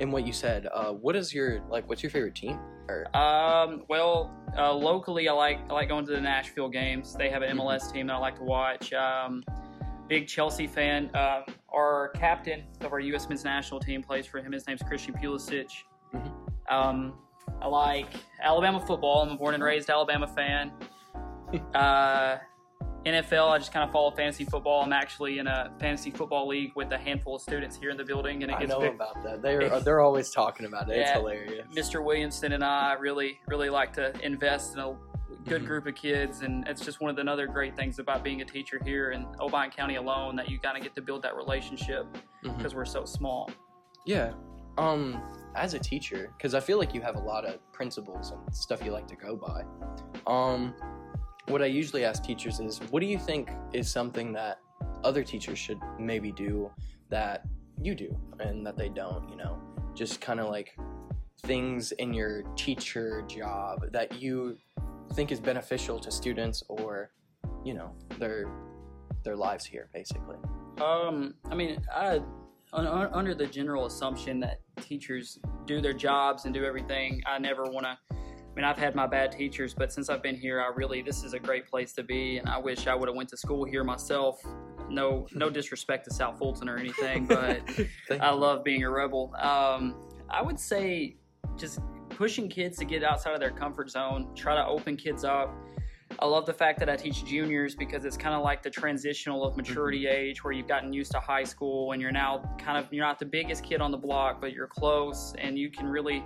in 0.00 0.10
what 0.10 0.26
you 0.26 0.32
said 0.32 0.66
uh 0.72 0.90
what 0.92 1.14
is 1.14 1.34
your 1.34 1.60
like 1.68 1.86
what's 1.88 2.02
your 2.02 2.08
favorite 2.10 2.34
team 2.34 2.58
or 2.88 3.04
Um, 3.16 3.84
well, 3.88 4.30
uh, 4.58 4.72
locally, 4.74 5.28
I 5.28 5.32
like 5.32 5.58
I 5.70 5.72
like 5.74 5.88
going 5.88 6.04
to 6.06 6.12
the 6.12 6.20
Nashville 6.20 6.68
games. 6.68 7.14
They 7.14 7.28
have 7.30 7.42
an. 7.42 7.56
MLS 7.58 7.92
team 7.92 8.06
that 8.08 8.14
I 8.14 8.18
like 8.18 8.36
to 8.36 8.42
watch. 8.44 8.92
Um, 8.92 9.44
big 10.12 10.28
Chelsea 10.28 10.66
fan. 10.66 11.10
Uh, 11.14 11.40
our 11.72 12.10
captain 12.10 12.64
of 12.82 12.92
our 12.92 13.00
U.S. 13.00 13.30
men's 13.30 13.44
national 13.44 13.80
team 13.80 14.02
plays 14.02 14.26
for 14.26 14.40
him. 14.40 14.52
His 14.52 14.66
name's 14.66 14.82
Christian 14.82 15.14
Pulisic. 15.14 15.70
Mhm. 16.14 16.30
Um, 16.70 17.14
I 17.62 17.66
like 17.66 18.08
Alabama 18.42 18.78
football. 18.78 19.22
I'm 19.22 19.30
a 19.30 19.36
born 19.36 19.54
and 19.54 19.64
raised 19.64 19.88
Alabama 19.88 20.26
fan. 20.26 20.70
uh, 21.74 22.36
NFL, 23.06 23.48
I 23.52 23.58
just 23.58 23.72
kind 23.72 23.84
of 23.86 23.90
follow 23.90 24.10
fantasy 24.10 24.44
football. 24.44 24.82
I'm 24.82 24.92
actually 24.92 25.38
in 25.38 25.46
a 25.46 25.72
fantasy 25.80 26.10
football 26.10 26.46
league 26.46 26.72
with 26.76 26.92
a 26.92 26.98
handful 26.98 27.36
of 27.36 27.40
students 27.40 27.78
here 27.78 27.88
in 27.88 27.96
the 27.96 28.04
building, 28.04 28.42
and 28.42 28.52
it 28.52 28.56
I 28.58 28.64
know 28.66 28.80
big. 28.80 28.94
about 28.94 29.22
that 29.24 29.40
they're 29.40 29.80
they're 29.80 30.00
always 30.00 30.30
talking 30.30 30.66
about 30.66 30.90
it 30.90 30.98
it's 30.98 31.08
Yeah. 31.08 31.14
hilarious 31.14 31.66
Mr. 31.74 32.04
Williamson 32.04 32.52
and 32.52 32.62
I 32.62 32.92
really, 32.92 33.40
really 33.48 33.70
like 33.70 33.94
to 33.94 34.12
invest 34.24 34.74
in 34.74 34.80
a 34.80 34.94
good 35.44 35.62
Mhm. 35.62 35.66
group 35.66 35.86
of 35.86 35.94
kids, 35.94 36.42
and 36.42 36.66
it's 36.68 36.84
just 36.84 37.00
one 37.00 37.10
of 37.10 37.16
the 37.16 37.30
other 37.30 37.46
great 37.46 37.76
things 37.76 37.98
about 37.98 38.22
being 38.22 38.40
a 38.40 38.44
teacher 38.44 38.80
here 38.84 39.10
in 39.12 39.24
Obion 39.40 39.70
County 39.70 39.96
alone 39.96 40.36
that 40.36 40.48
you 40.48 40.58
kind 40.58 40.76
of 40.76 40.82
get 40.82 40.94
to 40.94 41.02
build 41.02 41.22
that 41.22 41.36
relationship 41.36 42.06
because 42.42 42.74
we're 42.74 42.84
so 42.84 43.04
small. 43.04 43.50
Yeah. 44.06 44.32
Um, 44.78 45.22
as 45.54 45.74
a 45.74 45.78
teacher, 45.78 46.32
because 46.36 46.54
I 46.54 46.60
feel 46.60 46.78
like 46.78 46.94
you 46.94 47.02
have 47.02 47.16
a 47.16 47.20
lot 47.20 47.44
of 47.44 47.60
principles 47.72 48.30
and 48.30 48.54
stuff 48.54 48.82
you 48.84 48.90
like 48.90 49.06
to 49.08 49.16
go 49.16 49.36
by. 49.36 49.64
Um, 50.26 50.74
what 51.48 51.60
I 51.60 51.66
usually 51.66 52.04
ask 52.04 52.22
teachers 52.24 52.58
is, 52.60 52.78
what 52.90 53.00
do 53.00 53.06
you 53.06 53.18
think 53.18 53.50
is 53.72 53.90
something 53.90 54.32
that 54.32 54.60
other 55.04 55.22
teachers 55.24 55.58
should 55.58 55.78
maybe 55.98 56.32
do 56.32 56.70
that 57.10 57.44
you 57.80 57.94
do 57.94 58.16
and 58.40 58.66
that 58.66 58.76
they 58.78 58.88
don't? 58.88 59.28
You 59.28 59.36
know, 59.36 59.58
just 59.94 60.20
kind 60.20 60.40
of 60.40 60.48
like 60.48 60.74
things 61.42 61.92
in 61.92 62.14
your 62.14 62.42
teacher 62.56 63.22
job 63.22 63.90
that 63.92 64.22
you 64.22 64.56
think 65.12 65.32
is 65.32 65.40
beneficial 65.40 65.98
to 66.00 66.10
students 66.10 66.62
or, 66.68 67.10
you 67.64 67.74
know, 67.74 67.92
their 68.18 68.46
their 69.24 69.36
lives 69.36 69.64
here, 69.64 69.88
basically. 69.94 70.36
Um, 70.80 71.34
I 71.50 71.54
mean, 71.54 71.80
I 71.94 72.20
un, 72.72 72.86
un, 72.86 73.08
under 73.12 73.34
the 73.34 73.46
general 73.46 73.86
assumption 73.86 74.40
that 74.40 74.60
teachers 74.80 75.38
do 75.66 75.80
their 75.80 75.92
jobs 75.92 76.44
and 76.44 76.54
do 76.54 76.64
everything, 76.64 77.22
I 77.26 77.38
never 77.38 77.64
want 77.64 77.86
to. 77.86 77.98
I 78.10 78.54
mean, 78.54 78.64
I've 78.64 78.76
had 78.76 78.94
my 78.94 79.06
bad 79.06 79.32
teachers, 79.32 79.72
but 79.72 79.92
since 79.92 80.10
I've 80.10 80.22
been 80.22 80.36
here, 80.36 80.60
I 80.60 80.66
really 80.74 81.00
this 81.00 81.24
is 81.24 81.32
a 81.32 81.38
great 81.38 81.66
place 81.66 81.92
to 81.94 82.02
be, 82.02 82.38
and 82.38 82.48
I 82.48 82.58
wish 82.58 82.86
I 82.86 82.94
would 82.94 83.08
have 83.08 83.16
went 83.16 83.30
to 83.30 83.36
school 83.36 83.64
here 83.64 83.82
myself. 83.82 84.42
No, 84.90 85.26
no 85.32 85.48
disrespect 85.48 86.04
to 86.04 86.14
South 86.14 86.38
Fulton 86.38 86.68
or 86.68 86.76
anything, 86.76 87.26
but 87.26 87.62
I 88.20 88.30
love 88.30 88.62
being 88.62 88.84
a 88.84 88.90
rebel. 88.90 89.34
Um, 89.38 89.94
I 90.28 90.42
would 90.42 90.60
say 90.60 91.16
just 91.56 91.78
pushing 92.16 92.48
kids 92.48 92.78
to 92.78 92.84
get 92.84 93.02
outside 93.02 93.34
of 93.34 93.40
their 93.40 93.50
comfort 93.50 93.90
zone, 93.90 94.28
try 94.34 94.54
to 94.54 94.66
open 94.66 94.96
kids 94.96 95.24
up. 95.24 95.54
I 96.18 96.26
love 96.26 96.46
the 96.46 96.52
fact 96.52 96.78
that 96.80 96.90
I 96.90 96.96
teach 96.96 97.24
juniors 97.24 97.74
because 97.74 98.04
it's 98.04 98.16
kind 98.16 98.34
of 98.34 98.42
like 98.42 98.62
the 98.62 98.70
transitional 98.70 99.44
of 99.44 99.56
maturity 99.56 100.04
mm-hmm. 100.04 100.14
age 100.14 100.44
where 100.44 100.52
you've 100.52 100.68
gotten 100.68 100.92
used 100.92 101.10
to 101.12 101.20
high 101.20 101.44
school 101.44 101.92
and 101.92 102.02
you're 102.02 102.12
now 102.12 102.42
kind 102.58 102.76
of 102.76 102.92
you're 102.92 103.04
not 103.04 103.18
the 103.18 103.26
biggest 103.26 103.64
kid 103.64 103.80
on 103.80 103.90
the 103.90 103.96
block, 103.96 104.40
but 104.40 104.52
you're 104.52 104.66
close 104.66 105.34
and 105.38 105.58
you 105.58 105.70
can 105.70 105.86
really 105.86 106.22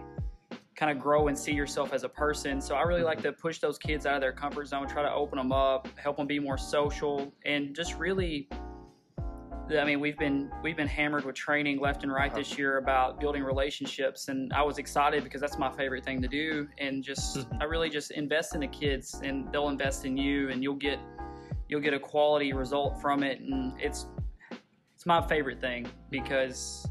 kind 0.75 0.90
of 0.90 1.03
grow 1.03 1.29
and 1.29 1.38
see 1.38 1.53
yourself 1.53 1.92
as 1.92 2.05
a 2.05 2.09
person. 2.09 2.61
So 2.61 2.75
I 2.75 2.83
really 2.83 3.03
like 3.03 3.18
mm-hmm. 3.18 3.29
to 3.29 3.33
push 3.33 3.59
those 3.59 3.79
kids 3.79 4.07
out 4.07 4.14
of 4.14 4.20
their 4.20 4.33
comfort 4.33 4.66
zone, 4.66 4.88
try 4.88 5.03
to 5.03 5.12
open 5.12 5.38
them 5.38 5.53
up, 5.53 5.88
help 5.96 6.16
them 6.16 6.27
be 6.27 6.38
more 6.38 6.59
social, 6.59 7.33
and 7.44 7.75
just 7.75 7.96
really. 7.96 8.49
I 9.68 9.85
mean, 9.85 10.00
we've 10.00 10.18
been 10.18 10.50
we've 10.62 10.76
been 10.76 10.87
hammered 10.87 11.24
with 11.24 11.35
training 11.35 11.81
left 11.81 12.05
and 12.05 12.12
right 12.12 12.33
this 12.33 12.57
year 12.57 12.79
about 12.79 13.18
building 13.18 13.42
relationships, 13.42 14.29
and 14.29 14.52
I 14.52 14.62
was 14.62 14.79
excited 14.79 15.24
because 15.24 15.40
that's 15.40 15.59
my 15.59 15.70
favorite 15.70 16.05
thing 16.05 16.22
to 16.22 16.29
do. 16.29 16.68
And 16.79 17.02
just 17.02 17.38
Mhm. 17.38 17.61
I 17.61 17.64
really 17.64 17.90
just 17.90 18.12
invest 18.12 18.55
in 18.55 18.61
the 18.61 18.68
kids, 18.68 19.20
and 19.24 19.50
they'll 19.52 19.68
invest 19.68 20.05
in 20.05 20.16
you, 20.16 20.50
and 20.50 20.62
you'll 20.62 20.74
get 20.76 21.00
you'll 21.68 21.81
get 21.81 21.94
a 21.94 21.98
quality 21.98 22.52
result 22.52 23.00
from 23.00 23.24
it. 23.24 23.40
And 23.40 23.74
it's 23.81 24.07
it's 24.94 25.05
my 25.07 25.20
favorite 25.26 25.61
thing 25.61 25.87
because 26.11 26.88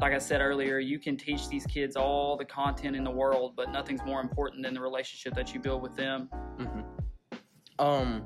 like 0.00 0.12
I 0.14 0.18
said 0.18 0.40
earlier, 0.40 0.78
you 0.78 0.98
can 0.98 1.16
teach 1.16 1.48
these 1.48 1.66
kids 1.66 1.94
all 1.94 2.36
the 2.36 2.44
content 2.44 2.96
in 2.96 3.04
the 3.04 3.10
world, 3.10 3.54
but 3.54 3.70
nothing's 3.70 4.02
more 4.04 4.20
important 4.20 4.62
than 4.62 4.72
the 4.72 4.80
relationship 4.80 5.34
that 5.34 5.52
you 5.52 5.60
build 5.60 5.82
with 5.82 5.94
them. 5.94 6.30
Mhm. 6.58 6.84
Um, 7.78 8.22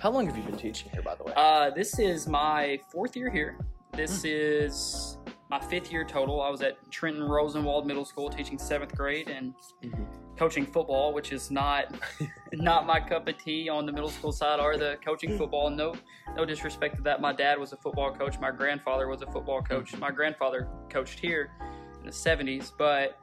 how 0.00 0.10
long 0.10 0.26
have 0.26 0.36
you 0.36 0.42
been 0.44 0.56
teaching 0.56 0.90
here, 0.92 1.02
by 1.02 1.14
the 1.14 1.24
way? 1.24 1.32
Uh, 1.36 1.70
this 1.70 1.98
is 1.98 2.26
my 2.28 2.78
fourth 2.90 3.16
year 3.16 3.30
here. 3.30 3.58
This 3.92 4.24
is 4.24 5.18
my 5.50 5.58
fifth 5.60 5.90
year 5.90 6.04
total. 6.04 6.40
I 6.42 6.50
was 6.50 6.60
at 6.62 6.76
Trenton 6.90 7.22
Rosenwald 7.24 7.86
Middle 7.86 8.04
School 8.04 8.28
teaching 8.28 8.58
seventh 8.58 8.94
grade 8.94 9.28
and 9.28 9.54
Mhm. 9.82 10.06
coaching 10.38 10.66
football, 10.66 11.12
which 11.12 11.32
is 11.32 11.50
not 11.50 11.94
not 12.52 12.86
my 12.86 13.00
cup 13.00 13.26
of 13.28 13.38
tea 13.38 13.68
on 13.68 13.86
the 13.86 13.92
middle 13.92 14.10
school 14.10 14.30
side 14.30 14.60
or 14.60 14.76
the 14.76 14.98
coaching 15.04 15.36
football. 15.38 15.70
No, 15.70 15.94
no 16.36 16.44
disrespect 16.44 16.96
to 16.96 17.02
that. 17.02 17.20
My 17.20 17.32
dad 17.32 17.58
was 17.58 17.72
a 17.72 17.76
football 17.76 18.12
coach. 18.12 18.38
My 18.38 18.50
grandfather 18.50 19.08
was 19.08 19.22
a 19.22 19.26
football 19.26 19.62
coach. 19.62 19.96
My 19.96 20.10
grandfather 20.10 20.68
coached 20.90 21.18
here 21.18 21.50
in 21.98 22.06
the 22.06 22.12
'70s, 22.12 22.70
but 22.78 23.18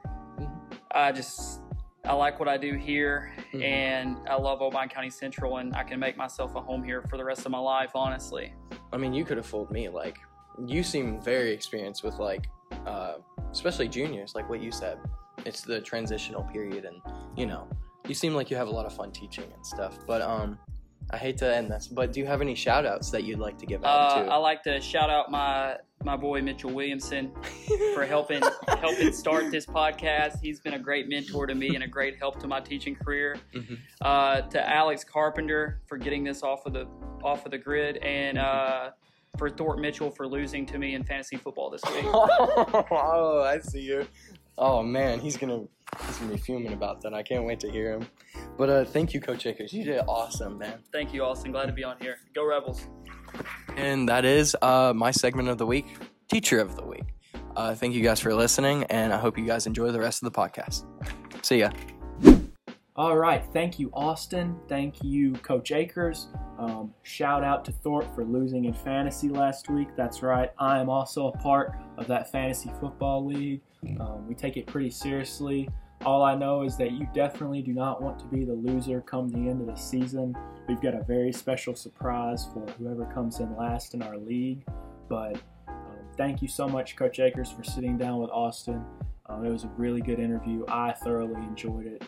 I 0.90 1.12
just 1.12 1.60
I 2.06 2.12
like 2.14 2.38
what 2.38 2.48
I 2.48 2.56
do 2.56 2.74
here, 2.74 3.32
Mhm. 3.52 3.62
and 3.62 4.16
I 4.28 4.36
love 4.36 4.60
Obion 4.60 4.88
County 4.88 5.10
Central, 5.10 5.56
and 5.58 5.74
I 5.74 5.82
can 5.82 5.98
make 5.98 6.16
myself 6.16 6.54
a 6.54 6.60
home 6.60 6.84
here 6.84 7.02
for 7.02 7.16
the 7.16 7.24
rest 7.24 7.44
of 7.46 7.52
my 7.52 7.58
life. 7.58 7.90
Honestly. 7.94 8.54
I 8.92 8.96
mean, 8.96 9.12
you 9.12 9.24
could 9.24 9.36
have 9.36 9.46
fooled 9.46 9.70
me. 9.70 9.88
Like, 9.88 10.18
you 10.64 10.82
seem 10.82 11.20
very 11.20 11.50
experienced 11.52 12.04
with 12.04 12.18
like, 12.18 12.46
uh, 12.86 13.14
especially 13.50 13.88
juniors. 13.88 14.34
Like 14.34 14.48
what 14.48 14.60
you 14.60 14.70
said, 14.70 14.98
it's 15.44 15.62
the 15.62 15.80
transitional 15.80 16.44
period, 16.44 16.84
and 16.84 17.02
you 17.36 17.46
know, 17.46 17.68
you 18.06 18.14
seem 18.14 18.34
like 18.34 18.50
you 18.50 18.56
have 18.56 18.68
a 18.68 18.70
lot 18.70 18.86
of 18.86 18.92
fun 18.94 19.10
teaching 19.10 19.50
and 19.52 19.66
stuff. 19.66 19.98
But 20.06 20.22
um, 20.22 20.58
I 21.10 21.16
hate 21.18 21.38
to 21.38 21.54
end 21.54 21.70
this, 21.70 21.86
but 21.86 22.12
do 22.12 22.18
you 22.20 22.26
have 22.26 22.40
any 22.40 22.54
shout 22.56 22.84
outs 22.84 23.10
that 23.10 23.22
you'd 23.24 23.38
like 23.38 23.58
to 23.58 23.66
give 23.66 23.84
out 23.84 24.18
Uh, 24.18 24.24
to? 24.24 24.30
I 24.32 24.36
like 24.36 24.62
to 24.64 24.80
shout 24.80 25.08
out 25.10 25.30
my 25.30 25.76
my 26.04 26.16
boy 26.16 26.42
Mitchell 26.42 26.70
Williamson 26.70 27.32
for 27.94 28.04
helping 28.14 28.42
helping 28.68 29.12
start 29.12 29.50
this 29.50 29.66
podcast. 29.66 30.40
He's 30.42 30.60
been 30.60 30.74
a 30.74 30.78
great 30.78 31.08
mentor 31.08 31.46
to 31.46 31.54
me 31.54 31.74
and 31.74 31.84
a 31.84 31.88
great 31.88 32.18
help 32.18 32.38
to 32.40 32.46
my 32.48 32.60
teaching 32.60 32.94
career. 32.96 33.36
Mhm. 33.54 33.78
Uh, 34.00 34.42
to 34.42 34.68
Alex 34.68 35.04
Carpenter 35.04 35.80
for 35.86 35.96
getting 35.96 36.22
this 36.24 36.42
off 36.42 36.66
of 36.66 36.72
the 36.72 36.86
off 37.22 37.44
of 37.44 37.50
the 37.52 37.58
grid, 37.58 37.96
and 37.98 38.36
uh, 38.38 38.90
for 39.38 39.48
Thorpe 39.50 39.78
Mitchell 39.78 40.10
for 40.10 40.26
losing 40.26 40.64
to 40.66 40.78
me 40.78 40.94
in 40.94 41.04
fantasy 41.04 41.36
football 41.36 41.70
this 41.70 41.82
week. 41.94 42.04
oh, 42.06 43.42
I 43.46 43.58
see 43.60 43.80
you. 43.82 44.06
Oh 44.58 44.82
man, 44.82 45.20
he's 45.20 45.36
gonna 45.36 45.64
he's 46.06 46.16
gonna 46.18 46.32
be 46.32 46.38
fuming 46.38 46.72
about 46.72 47.00
that. 47.02 47.12
I 47.14 47.22
can't 47.22 47.44
wait 47.44 47.60
to 47.60 47.70
hear 47.70 47.92
him. 47.92 48.06
But 48.56 48.70
uh, 48.70 48.84
thank 48.84 49.12
you, 49.12 49.20
Coach 49.20 49.46
Akers. 49.46 49.72
You 49.72 49.84
did 49.84 50.00
awesome, 50.08 50.58
man. 50.58 50.78
Thank 50.92 51.12
you, 51.12 51.24
Austin. 51.24 51.52
Glad 51.52 51.66
to 51.66 51.72
be 51.72 51.84
on 51.84 51.96
here. 52.00 52.18
Go 52.34 52.46
Rebels. 52.46 52.88
And 53.76 54.08
that 54.08 54.24
is 54.24 54.56
uh, 54.62 54.92
my 54.94 55.10
segment 55.10 55.48
of 55.48 55.58
the 55.58 55.66
week, 55.66 55.86
Teacher 56.28 56.58
of 56.58 56.76
the 56.76 56.84
Week. 56.84 57.04
Uh, 57.54 57.74
thank 57.74 57.94
you 57.94 58.02
guys 58.02 58.20
for 58.20 58.34
listening, 58.34 58.84
and 58.84 59.12
I 59.12 59.18
hope 59.18 59.38
you 59.38 59.46
guys 59.46 59.66
enjoy 59.66 59.90
the 59.90 60.00
rest 60.00 60.22
of 60.22 60.32
the 60.32 60.38
podcast. 60.38 60.84
See 61.42 61.60
ya. 61.60 61.70
All 62.96 63.18
right. 63.18 63.44
Thank 63.52 63.78
you, 63.78 63.90
Austin. 63.92 64.58
Thank 64.68 65.04
you, 65.04 65.34
Coach 65.34 65.70
Akers. 65.70 66.28
Um, 66.58 66.94
shout 67.02 67.44
out 67.44 67.62
to 67.66 67.72
Thorpe 67.72 68.14
for 68.14 68.24
losing 68.24 68.64
in 68.64 68.72
fantasy 68.72 69.28
last 69.28 69.68
week. 69.68 69.88
That's 69.96 70.22
right. 70.22 70.50
I 70.58 70.78
am 70.78 70.88
also 70.88 71.28
a 71.28 71.32
part 71.32 71.76
of 71.98 72.06
that 72.06 72.32
fantasy 72.32 72.72
football 72.80 73.26
league. 73.26 73.60
Um, 74.00 74.26
we 74.26 74.34
take 74.34 74.56
it 74.56 74.66
pretty 74.66 74.90
seriously. 74.90 75.68
All 76.06 76.22
I 76.22 76.34
know 76.34 76.62
is 76.62 76.78
that 76.78 76.92
you 76.92 77.06
definitely 77.12 77.60
do 77.60 77.74
not 77.74 78.00
want 78.00 78.18
to 78.20 78.24
be 78.26 78.44
the 78.44 78.54
loser 78.54 79.02
come 79.02 79.28
the 79.28 79.50
end 79.50 79.60
of 79.60 79.66
the 79.66 79.76
season. 79.76 80.34
We've 80.66 80.80
got 80.80 80.94
a 80.94 81.02
very 81.04 81.32
special 81.32 81.74
surprise 81.74 82.46
for 82.46 82.66
whoever 82.78 83.04
comes 83.12 83.40
in 83.40 83.54
last 83.56 83.92
in 83.92 84.02
our 84.02 84.16
league. 84.16 84.64
But 85.08 85.38
um, 85.68 85.98
thank 86.16 86.40
you 86.40 86.48
so 86.48 86.66
much, 86.66 86.96
Coach 86.96 87.20
Akers, 87.20 87.50
for 87.50 87.62
sitting 87.62 87.98
down 87.98 88.20
with 88.20 88.30
Austin. 88.30 88.82
Um, 89.26 89.44
it 89.44 89.50
was 89.50 89.64
a 89.64 89.70
really 89.76 90.00
good 90.00 90.18
interview. 90.18 90.64
I 90.68 90.92
thoroughly 90.92 91.42
enjoyed 91.42 91.86
it. 91.86 92.02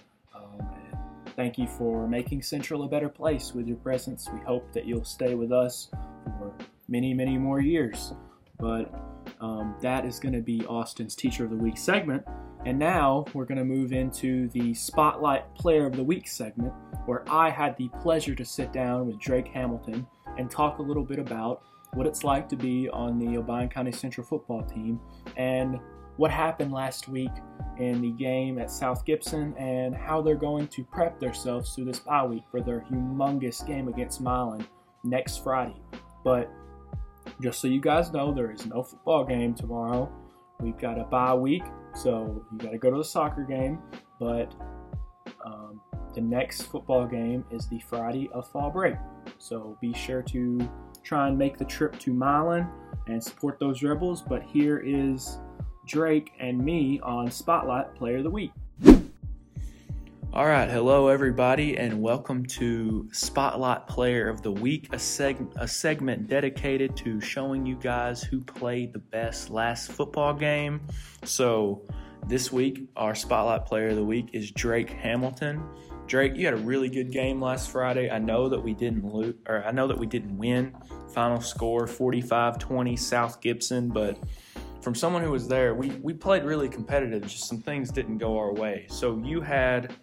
Thank 1.38 1.57
you 1.57 1.68
for 1.68 2.09
making 2.09 2.42
Central 2.42 2.83
a 2.83 2.88
better 2.88 3.09
place 3.09 3.55
with 3.55 3.68
your 3.68 3.77
presence. 3.77 4.29
We 4.35 4.40
hope 4.40 4.72
that 4.72 4.87
you'll 4.87 5.05
stay 5.05 5.37
with 5.37 5.53
us 5.53 5.88
for 6.24 6.53
many, 6.88 7.14
many 7.14 7.38
more 7.38 7.61
years. 7.61 8.12
But 8.59 8.92
um, 9.40 9.77
that 9.81 10.05
is 10.05 10.18
going 10.18 10.33
to 10.33 10.40
be 10.40 10.66
Austin's 10.66 11.14
Teacher 11.14 11.44
of 11.44 11.51
the 11.51 11.57
Week 11.57 11.79
segment. 11.79 12.24
And 12.66 12.77
now 12.77 13.24
we're 13.35 13.44
going 13.44 13.59
to 13.59 13.64
move 13.64 13.92
into 13.92 14.48
the 14.48 14.74
Spotlight 14.74 15.55
Player 15.55 15.87
of 15.87 15.94
the 15.94 16.03
Week 16.03 16.27
segment, 16.27 16.72
where 17.07 17.22
I 17.31 17.51
had 17.51 17.77
the 17.77 17.88
pleasure 18.03 18.35
to 18.35 18.44
sit 18.44 18.72
down 18.72 19.07
with 19.07 19.20
Drake 19.20 19.46
Hamilton 19.46 20.09
and 20.38 20.51
talk 20.51 20.81
a 20.81 20.83
little 20.83 21.05
bit 21.05 21.20
about 21.20 21.62
what 21.92 22.05
it's 22.05 22.24
like 22.24 22.48
to 22.48 22.57
be 22.57 22.88
on 22.88 23.16
the 23.16 23.40
Obion 23.40 23.70
County 23.70 23.92
Central 23.92 24.27
football 24.27 24.64
team 24.64 24.98
and 25.37 25.79
what 26.18 26.31
happened 26.31 26.72
last 26.72 27.09
week 27.09 27.31
in 27.78 28.02
the 28.02 28.11
game 28.11 28.59
at 28.59 28.70
South 28.70 29.04
Gibson 29.04 29.54
and 29.57 29.94
how 29.94 30.20
they're 30.20 30.35
going 30.35 30.66
to 30.68 30.85
prep 30.85 31.18
themselves 31.20 31.74
through 31.74 31.87
this 31.87 32.00
bye 32.00 32.26
week 32.26 32.42
for 32.50 32.61
their 32.61 32.81
humongous 32.90 33.64
game 33.64 33.87
against 33.88 34.20
Milan 34.20 34.66
next 35.04 35.44
Friday. 35.44 35.81
But 36.24 36.50
just 37.40 37.61
so 37.61 37.68
you 37.68 37.81
guys 37.81 38.12
know, 38.12 38.33
there 38.33 38.50
is 38.50 38.66
no 38.66 38.83
football 38.83 39.24
game 39.24 39.54
tomorrow. 39.54 40.12
We've 40.61 40.76
got 40.76 40.98
a 40.98 41.04
bye 41.04 41.35
week, 41.35 41.62
so 41.94 42.44
you 42.50 42.59
got 42.59 42.72
to 42.72 42.78
go 42.78 42.90
to 42.90 42.96
the 42.96 43.04
soccer 43.04 43.44
game. 43.44 43.78
But 44.18 44.52
um, 45.44 45.81
the 46.16 46.20
next 46.20 46.62
football 46.62 47.07
game 47.07 47.44
is 47.52 47.68
the 47.68 47.78
Friday 47.78 48.28
of 48.33 48.50
fall 48.50 48.70
break. 48.70 48.96
So 49.38 49.78
be 49.81 49.94
sure 49.94 50.22
to 50.22 50.68
try 51.04 51.28
and 51.28 51.38
make 51.38 51.59
the 51.59 51.64
trip 51.64 51.96
to 52.00 52.12
Milan 52.12 52.68
and 53.07 53.22
support 53.22 53.61
those 53.61 53.85
Rebels. 53.85 54.20
But 54.20 54.42
here 54.42 54.83
is 54.85 55.38
Drake 55.88 56.33
and 56.38 56.62
me 56.62 57.01
on 57.01 57.31
Spotlight 57.31 57.94
Player 57.94 58.18
of 58.18 58.24
the 58.24 58.31
Week. 58.31 58.53
All 60.35 60.46
right, 60.46 60.68
hello 60.68 61.09
everybody, 61.09 61.79
and 61.79 62.03
welcome 62.03 62.44
to 62.44 63.09
Spotlight 63.11 63.87
Player 63.87 64.29
of 64.29 64.42
the 64.42 64.53
Week, 64.53 64.88
a, 64.92 64.96
seg- 64.96 65.57
a 65.57 65.66
segment 65.66 66.29
dedicated 66.29 66.94
to 66.98 67.22
showing 67.22 67.64
you 67.64 67.74
guys 67.77 68.22
who 68.22 68.42
played 68.42 68.92
the 68.92 68.98
best 68.98 69.48
last 69.48 69.90
football 69.90 70.35
game. 70.35 70.83
So, 71.24 71.83
this 72.27 72.53
week, 72.53 72.90
our 72.94 73.14
Spotlight 73.14 73.64
Player 73.64 73.88
of 73.88 73.96
the 73.96 74.05
Week 74.05 74.29
is 74.35 74.51
Drake 74.51 74.90
Hamilton. 74.90 75.62
Drake, 76.07 76.37
you 76.37 76.44
had 76.44 76.55
a 76.55 76.59
really 76.59 76.90
good 76.90 77.11
game 77.11 77.40
last 77.40 77.70
Friday. 77.70 78.11
I 78.11 78.18
know 78.18 78.51
that 78.51 78.62
we 78.62 78.74
didn't 78.74 79.11
lose, 79.11 79.37
or 79.48 79.64
I 79.64 79.70
know 79.70 79.87
that 79.87 79.96
we 79.96 80.07
didn't 80.07 80.37
win. 80.37 80.77
Final 81.14 81.40
score 81.40 81.87
45-20 81.87 82.98
South 82.98 83.40
Gibson, 83.40 83.88
but 83.88 84.18
from 84.88 84.94
someone 84.94 85.22
who 85.22 85.31
was 85.31 85.46
there, 85.46 85.74
we, 85.74 85.90
we 86.01 86.14
played 86.14 86.44
really 86.44 86.66
competitive. 86.66 87.20
Just 87.20 87.46
some 87.46 87.61
things 87.61 87.90
didn't 87.90 88.16
go 88.16 88.38
our 88.38 88.55
way. 88.55 88.87
So 88.88 89.20
you 89.22 89.42
had 89.42 89.94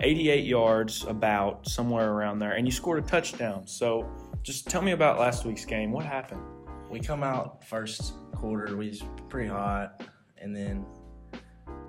88 0.00 0.46
yards, 0.46 1.04
about 1.04 1.68
somewhere 1.68 2.12
around 2.12 2.38
there, 2.38 2.52
and 2.52 2.66
you 2.66 2.72
scored 2.72 3.04
a 3.04 3.06
touchdown. 3.06 3.66
So 3.66 4.10
just 4.42 4.70
tell 4.70 4.80
me 4.80 4.92
about 4.92 5.20
last 5.20 5.44
week's 5.44 5.66
game. 5.66 5.92
What 5.92 6.06
happened? 6.06 6.40
We 6.88 6.98
come 6.98 7.22
out 7.22 7.62
first 7.62 8.14
quarter, 8.34 8.74
we 8.74 8.88
was 8.88 9.02
pretty 9.28 9.50
hot, 9.50 10.02
and 10.38 10.56
then 10.56 10.86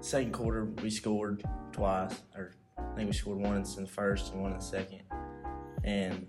second 0.02 0.34
quarter 0.34 0.66
we 0.66 0.90
scored 0.90 1.46
twice, 1.72 2.24
or 2.36 2.52
I 2.78 2.94
think 2.94 3.08
we 3.08 3.14
scored 3.14 3.38
once 3.38 3.78
in 3.78 3.86
the 3.86 3.90
first 3.90 4.34
and 4.34 4.42
one 4.42 4.52
in 4.52 4.58
the 4.58 4.64
second, 4.66 5.04
and 5.86 6.28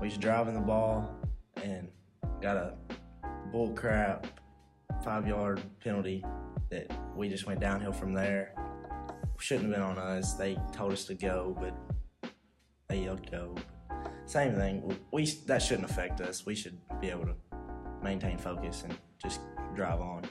we 0.00 0.08
was 0.08 0.18
driving 0.18 0.54
the 0.54 0.60
ball 0.60 1.14
and 1.62 1.86
got 2.40 2.56
a 2.56 2.74
bull 3.52 3.70
crap 3.70 4.26
five 5.04 5.26
yard 5.26 5.60
penalty 5.82 6.24
that 6.70 6.90
we 7.16 7.28
just 7.28 7.46
went 7.46 7.60
downhill 7.60 7.92
from 7.92 8.14
there. 8.14 8.54
Shouldn't 9.38 9.66
have 9.66 9.74
been 9.74 9.82
on 9.82 9.98
us. 9.98 10.34
They 10.34 10.56
told 10.72 10.92
us 10.92 11.04
to 11.06 11.14
go, 11.14 11.56
but 11.60 12.32
they 12.88 13.04
yelled 13.04 13.28
go. 13.30 13.56
Same 14.26 14.54
thing. 14.54 14.96
We 15.10 15.26
that 15.46 15.60
shouldn't 15.60 15.90
affect 15.90 16.20
us. 16.20 16.46
We 16.46 16.54
should 16.54 16.78
be 17.00 17.10
able 17.10 17.26
to 17.26 17.34
maintain 18.02 18.38
focus 18.38 18.84
and 18.84 18.96
just 19.20 19.40
drive 19.74 20.00
on. 20.00 20.22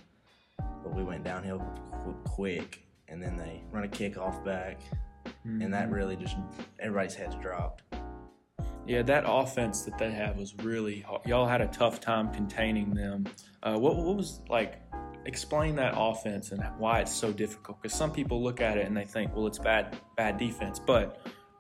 But 0.57 0.95
we 0.95 1.03
went 1.03 1.23
downhill 1.23 1.59
quick, 2.23 2.83
and 3.07 3.21
then 3.21 3.37
they 3.37 3.63
run 3.71 3.83
a 3.83 3.87
kickoff 3.87 4.43
back, 4.43 4.79
and 5.43 5.73
that 5.73 5.85
mm-hmm. 5.85 5.93
really 5.93 6.15
just 6.15 6.35
everybody's 6.79 7.15
heads 7.15 7.35
dropped. 7.41 7.83
Yeah, 8.87 9.03
that 9.03 9.23
offense 9.27 9.83
that 9.83 9.97
they 9.97 10.11
have 10.11 10.37
was 10.37 10.55
really 10.55 11.01
hard. 11.01 11.25
Y'all 11.25 11.47
had 11.47 11.61
a 11.61 11.67
tough 11.67 11.99
time 11.99 12.33
containing 12.33 12.93
them. 12.93 13.25
Uh, 13.61 13.77
what, 13.77 13.95
what 13.95 14.15
was 14.15 14.41
like? 14.49 14.81
Explain 15.25 15.75
that 15.75 15.93
offense 15.95 16.51
and 16.51 16.63
why 16.79 17.01
it's 17.01 17.13
so 17.13 17.31
difficult. 17.31 17.81
Because 17.81 17.95
some 17.95 18.11
people 18.11 18.41
look 18.41 18.59
at 18.59 18.77
it 18.77 18.87
and 18.87 18.97
they 18.97 19.05
think, 19.05 19.35
well, 19.35 19.45
it's 19.45 19.59
bad, 19.59 19.95
bad 20.17 20.39
defense. 20.39 20.79
But 20.79 21.19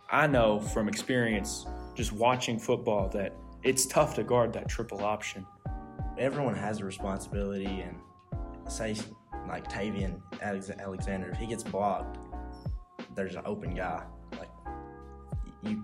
I 0.09 0.25
know 0.25 0.59
from 0.59 0.87
experience, 0.87 1.67
just 1.95 2.11
watching 2.11 2.57
football, 2.57 3.07
that 3.09 3.35
it's 3.63 3.85
tough 3.85 4.15
to 4.15 4.23
guard 4.23 4.51
that 4.53 4.67
triple 4.67 5.03
option. 5.03 5.45
everyone 6.17 6.55
has 6.55 6.79
a 6.79 6.85
responsibility 6.85 7.81
and 7.81 7.95
say 8.67 8.95
like 9.47 9.69
Tavian 9.69 10.21
Alexander, 10.41 11.29
if 11.29 11.37
he 11.37 11.45
gets 11.45 11.63
blocked, 11.63 12.17
there's 13.15 13.35
an 13.35 13.43
open 13.45 13.75
guy. 13.75 14.03
Like 14.39 14.49
you, 15.63 15.83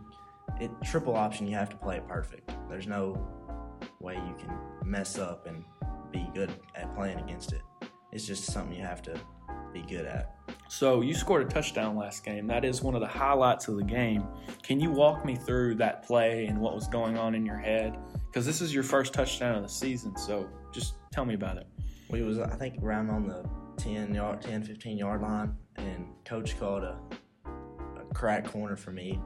it 0.60 0.72
triple 0.84 1.16
option, 1.16 1.48
you 1.48 1.56
have 1.56 1.70
to 1.70 1.78
play 1.78 1.98
it 1.98 2.08
perfect. 2.08 2.52
There's 2.70 2.88
no 2.88 3.28
way 4.00 4.16
you 4.16 4.36
can 4.40 4.58
mess 4.84 5.18
up 5.18 5.48
and 5.48 5.64
be 6.12 6.30
good 6.34 6.52
at 6.76 6.94
playing 6.96 7.20
against 7.20 7.54
it. 7.54 7.62
It's 8.12 8.26
just 8.26 8.46
something 8.46 8.76
you 8.76 8.84
have 8.84 9.02
to 9.04 9.20
be 9.74 9.82
good 9.82 10.06
at. 10.06 10.36
So 10.70 11.02
you 11.02 11.14
scored 11.14 11.46
a 11.46 11.50
touchdown 11.50 11.96
last 11.96 12.26
game. 12.26 12.48
That 12.48 12.66
is 12.66 12.82
one 12.82 12.96
of 12.96 13.02
the 13.02 13.08
highlights 13.08 13.68
of 13.68 13.78
the 13.78 13.84
game. 13.84 14.26
Can 14.64 14.80
you 14.80 14.92
walk 14.92 15.26
me 15.26 15.36
through 15.36 15.76
that 15.76 16.06
play 16.06 16.46
and 16.46 16.60
what 16.60 16.76
was 16.76 16.88
going 16.88 17.18
on 17.18 17.36
in 17.36 17.46
your 17.46 17.58
head? 17.58 17.98
Because 18.28 18.46
this 18.46 18.62
is 18.62 18.74
your 18.74 18.84
first 18.84 19.14
touchdown 19.14 19.56
of 19.56 19.64
the 19.64 19.70
season. 19.70 20.18
So 20.18 20.50
just 20.74 20.96
tell 21.12 21.26
me 21.26 21.36
about 21.36 21.58
it. 21.58 21.68
We 22.10 22.22
was 22.24 22.40
I 22.40 22.56
think 22.56 22.82
around 22.82 23.10
on 23.10 23.28
the 23.28 23.46
10 23.78 24.14
yard 24.14 24.42
10 24.42 24.64
15 24.64 24.98
yard 24.98 25.22
line 25.22 25.56
and 25.76 26.08
coach 26.26 26.60
called 26.60 26.84
a, 26.84 27.00
a 27.46 28.14
crack 28.14 28.46
corner 28.46 28.76
for 28.76 28.92
me 28.92 29.20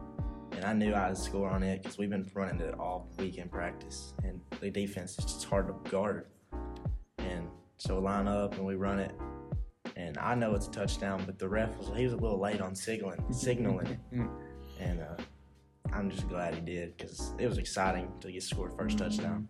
and 0.51 0.65
I 0.65 0.73
knew 0.73 0.93
I 0.93 1.09
would 1.09 1.17
score 1.17 1.49
on 1.49 1.63
it 1.63 1.81
because 1.81 1.97
we've 1.97 2.09
been 2.09 2.29
running 2.33 2.59
it 2.59 2.73
all 2.79 3.09
week 3.17 3.37
in 3.37 3.49
practice 3.49 4.13
and 4.23 4.39
the 4.59 4.69
defense 4.69 5.17
is 5.17 5.25
just 5.25 5.45
hard 5.45 5.67
to 5.67 5.89
guard 5.89 6.27
and 7.17 7.47
so 7.77 7.95
we 7.95 8.01
line 8.01 8.27
up 8.27 8.55
and 8.55 8.65
we 8.65 8.75
run 8.75 8.99
it 8.99 9.13
and 9.95 10.17
I 10.17 10.35
know 10.35 10.55
it's 10.55 10.67
a 10.67 10.71
touchdown 10.71 11.23
but 11.25 11.39
the 11.39 11.49
ref 11.49 11.77
was 11.77 11.91
he 11.95 12.03
was 12.03 12.13
a 12.13 12.17
little 12.17 12.39
late 12.39 12.61
on 12.61 12.75
signaling 12.75 13.23
signaling 13.31 13.97
and 14.79 15.01
uh, 15.01 15.21
I'm 15.93 16.09
just 16.09 16.27
glad 16.27 16.55
he 16.55 16.61
did 16.61 16.97
because 16.97 17.33
it 17.37 17.47
was 17.47 17.57
exciting 17.57 18.11
to 18.21 18.31
get 18.31 18.43
scored 18.43 18.73
first 18.77 18.97
touchdown. 18.97 19.47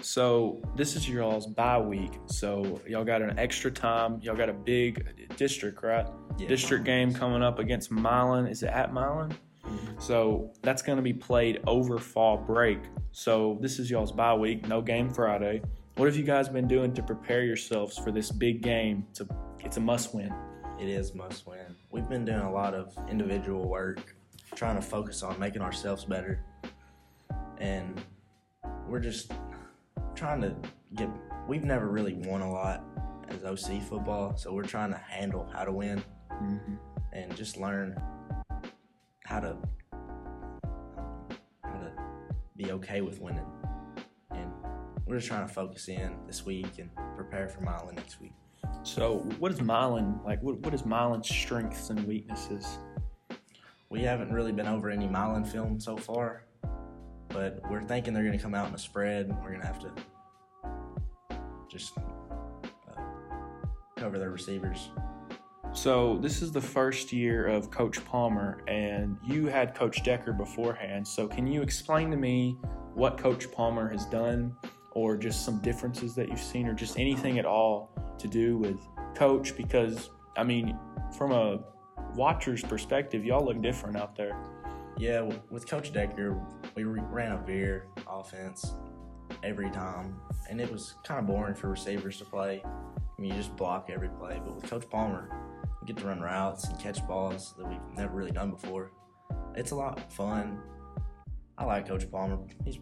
So 0.00 0.62
this 0.76 0.94
is 0.94 1.08
your 1.08 1.22
all's 1.22 1.46
bye 1.46 1.78
week. 1.78 2.12
So 2.26 2.80
y'all 2.86 3.04
got 3.04 3.22
an 3.22 3.38
extra 3.38 3.70
time. 3.70 4.20
Y'all 4.22 4.36
got 4.36 4.48
a 4.48 4.54
big 4.54 5.28
district, 5.36 5.82
right? 5.82 6.06
Yeah. 6.38 6.48
District 6.48 6.84
game 6.84 7.12
coming 7.12 7.42
up 7.42 7.58
against 7.58 7.90
Milan. 7.90 8.46
Is 8.46 8.62
it 8.62 8.68
at 8.68 8.92
Milan? 8.92 9.36
Mm-hmm. 9.66 10.00
So 10.00 10.52
that's 10.62 10.82
going 10.82 10.96
to 10.96 11.02
be 11.02 11.12
played 11.12 11.60
over 11.66 11.98
fall 11.98 12.36
break. 12.36 12.78
So 13.12 13.58
this 13.60 13.78
is 13.78 13.90
y'all's 13.90 14.12
bye 14.12 14.34
week. 14.34 14.66
No 14.68 14.80
game 14.80 15.10
Friday. 15.10 15.62
What 15.96 16.06
have 16.06 16.16
you 16.16 16.24
guys 16.24 16.48
been 16.48 16.68
doing 16.68 16.92
to 16.94 17.02
prepare 17.02 17.42
yourselves 17.42 17.98
for 17.98 18.12
this 18.12 18.30
big 18.30 18.62
game? 18.62 19.06
It's 19.10 19.20
a, 19.20 19.28
it's 19.60 19.76
a 19.78 19.80
must 19.80 20.14
win. 20.14 20.32
It 20.78 20.88
is 20.88 21.14
must 21.14 21.46
win. 21.46 21.74
We've 21.90 22.08
been 22.08 22.24
doing 22.24 22.40
a 22.40 22.52
lot 22.52 22.74
of 22.74 22.94
individual 23.08 23.66
work, 23.66 24.14
trying 24.54 24.76
to 24.76 24.82
focus 24.82 25.22
on 25.22 25.38
making 25.38 25.62
ourselves 25.62 26.04
better. 26.04 26.44
And 27.58 27.98
we're 28.86 29.00
just 29.00 29.32
trying 30.14 30.42
to 30.42 30.54
get 30.94 31.08
we've 31.48 31.64
never 31.64 31.88
really 31.88 32.14
won 32.14 32.42
a 32.42 32.50
lot 32.50 32.84
as 33.28 33.44
OC 33.44 33.82
football, 33.82 34.36
so 34.36 34.52
we're 34.52 34.64
trying 34.64 34.90
to 34.90 34.98
handle 34.98 35.48
how 35.52 35.64
to 35.64 35.72
win 35.72 36.02
mm-hmm. 36.30 36.74
and 37.12 37.34
just 37.36 37.56
learn 37.56 38.00
how 39.26 39.40
to 39.40 39.56
how 41.64 41.72
to 41.72 41.92
be 42.56 42.70
okay 42.72 43.00
with 43.00 43.20
winning. 43.20 43.46
And 44.30 44.50
we're 45.04 45.16
just 45.16 45.26
trying 45.28 45.46
to 45.46 45.52
focus 45.52 45.88
in 45.88 46.16
this 46.26 46.46
week 46.46 46.78
and 46.78 46.90
prepare 47.16 47.48
for 47.48 47.60
Milan 47.60 47.96
next 47.96 48.20
week. 48.20 48.32
So, 48.84 49.18
what 49.38 49.52
is 49.52 49.60
Milan 49.60 50.20
like? 50.24 50.42
What, 50.42 50.58
what 50.60 50.72
is 50.72 50.86
Milan's 50.86 51.28
strengths 51.28 51.90
and 51.90 52.06
weaknesses? 52.06 52.78
We 53.88 54.02
haven't 54.02 54.32
really 54.32 54.52
been 54.52 54.66
over 54.66 54.90
any 54.90 55.06
Milan 55.06 55.44
film 55.44 55.80
so 55.80 55.96
far, 55.96 56.44
but 57.28 57.60
we're 57.70 57.82
thinking 57.82 58.14
they're 58.14 58.24
going 58.24 58.36
to 58.36 58.42
come 58.42 58.54
out 58.54 58.68
in 58.68 58.74
a 58.74 58.78
spread. 58.78 59.28
We're 59.28 59.50
going 59.50 59.60
to 59.60 59.66
have 59.66 59.80
to 59.80 59.92
just 61.68 61.98
uh, 61.98 63.00
cover 63.96 64.18
their 64.18 64.30
receivers. 64.30 64.90
So, 65.76 66.16
this 66.22 66.40
is 66.40 66.52
the 66.52 66.60
first 66.60 67.12
year 67.12 67.46
of 67.48 67.70
Coach 67.70 68.02
Palmer, 68.06 68.62
and 68.66 69.18
you 69.22 69.46
had 69.48 69.74
Coach 69.74 70.02
Decker 70.02 70.32
beforehand. 70.32 71.06
So, 71.06 71.28
can 71.28 71.46
you 71.46 71.60
explain 71.60 72.10
to 72.10 72.16
me 72.16 72.56
what 72.94 73.18
Coach 73.18 73.52
Palmer 73.52 73.90
has 73.90 74.06
done, 74.06 74.56
or 74.92 75.18
just 75.18 75.44
some 75.44 75.58
differences 75.58 76.14
that 76.14 76.30
you've 76.30 76.40
seen, 76.40 76.66
or 76.66 76.72
just 76.72 76.98
anything 76.98 77.38
at 77.38 77.44
all 77.44 77.90
to 78.18 78.26
do 78.26 78.56
with 78.56 78.78
Coach? 79.14 79.54
Because, 79.54 80.08
I 80.38 80.44
mean, 80.44 80.78
from 81.14 81.32
a 81.32 81.58
watcher's 82.14 82.62
perspective, 82.62 83.22
y'all 83.22 83.44
look 83.44 83.60
different 83.60 83.98
out 83.98 84.16
there. 84.16 84.34
Yeah, 84.96 85.28
with 85.50 85.68
Coach 85.68 85.92
Decker, 85.92 86.40
we 86.74 86.84
ran 86.84 87.32
a 87.32 87.42
veer 87.44 87.88
offense 88.08 88.72
every 89.42 89.70
time, 89.70 90.18
and 90.48 90.58
it 90.58 90.72
was 90.72 90.94
kind 91.04 91.20
of 91.20 91.26
boring 91.26 91.54
for 91.54 91.68
receivers 91.68 92.16
to 92.20 92.24
play. 92.24 92.62
I 92.64 93.20
mean, 93.20 93.32
you 93.32 93.36
just 93.36 93.54
block 93.56 93.90
every 93.92 94.08
play. 94.08 94.40
But 94.42 94.54
with 94.56 94.64
Coach 94.64 94.88
Palmer, 94.88 95.30
get 95.86 95.96
to 95.98 96.06
run 96.06 96.20
routes 96.20 96.64
and 96.68 96.78
catch 96.78 97.06
balls 97.06 97.54
that 97.58 97.68
we've 97.68 97.78
never 97.96 98.14
really 98.14 98.32
done 98.32 98.50
before. 98.50 98.90
It's 99.54 99.70
a 99.70 99.76
lot 99.76 99.98
of 99.98 100.12
fun. 100.12 100.60
I 101.56 101.64
like 101.64 101.88
Coach 101.88 102.10
Palmer. 102.10 102.38
He's 102.64 102.78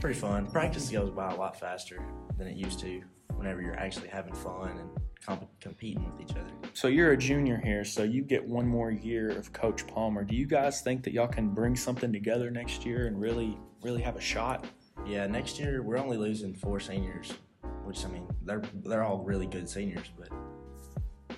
pretty 0.00 0.18
fun. 0.18 0.46
Practice 0.46 0.90
goes 0.90 1.10
by 1.10 1.32
a 1.32 1.36
lot 1.36 1.58
faster 1.58 2.02
than 2.38 2.48
it 2.48 2.56
used 2.56 2.80
to 2.80 3.02
whenever 3.36 3.62
you're 3.62 3.78
actually 3.78 4.08
having 4.08 4.34
fun 4.34 4.78
and 4.78 4.90
comp- 5.24 5.48
competing 5.60 6.04
with 6.10 6.20
each 6.20 6.36
other. 6.36 6.50
So 6.74 6.88
you're 6.88 7.12
a 7.12 7.16
junior 7.16 7.60
here, 7.62 7.84
so 7.84 8.02
you 8.02 8.22
get 8.22 8.44
one 8.44 8.66
more 8.66 8.90
year 8.90 9.30
of 9.30 9.52
Coach 9.52 9.86
Palmer. 9.86 10.24
Do 10.24 10.34
you 10.34 10.46
guys 10.46 10.80
think 10.80 11.02
that 11.04 11.12
y'all 11.12 11.28
can 11.28 11.50
bring 11.50 11.76
something 11.76 12.12
together 12.12 12.50
next 12.50 12.84
year 12.84 13.06
and 13.06 13.20
really, 13.20 13.58
really 13.82 14.02
have 14.02 14.16
a 14.16 14.20
shot? 14.20 14.66
Yeah, 15.06 15.26
next 15.26 15.58
year 15.58 15.82
we're 15.82 15.98
only 15.98 16.16
losing 16.16 16.54
four 16.54 16.80
seniors, 16.80 17.32
which 17.84 18.04
I 18.04 18.08
mean 18.08 18.26
they're 18.42 18.62
they're 18.84 19.04
all 19.04 19.18
really 19.18 19.46
good 19.46 19.68
seniors, 19.68 20.06
but 20.18 20.28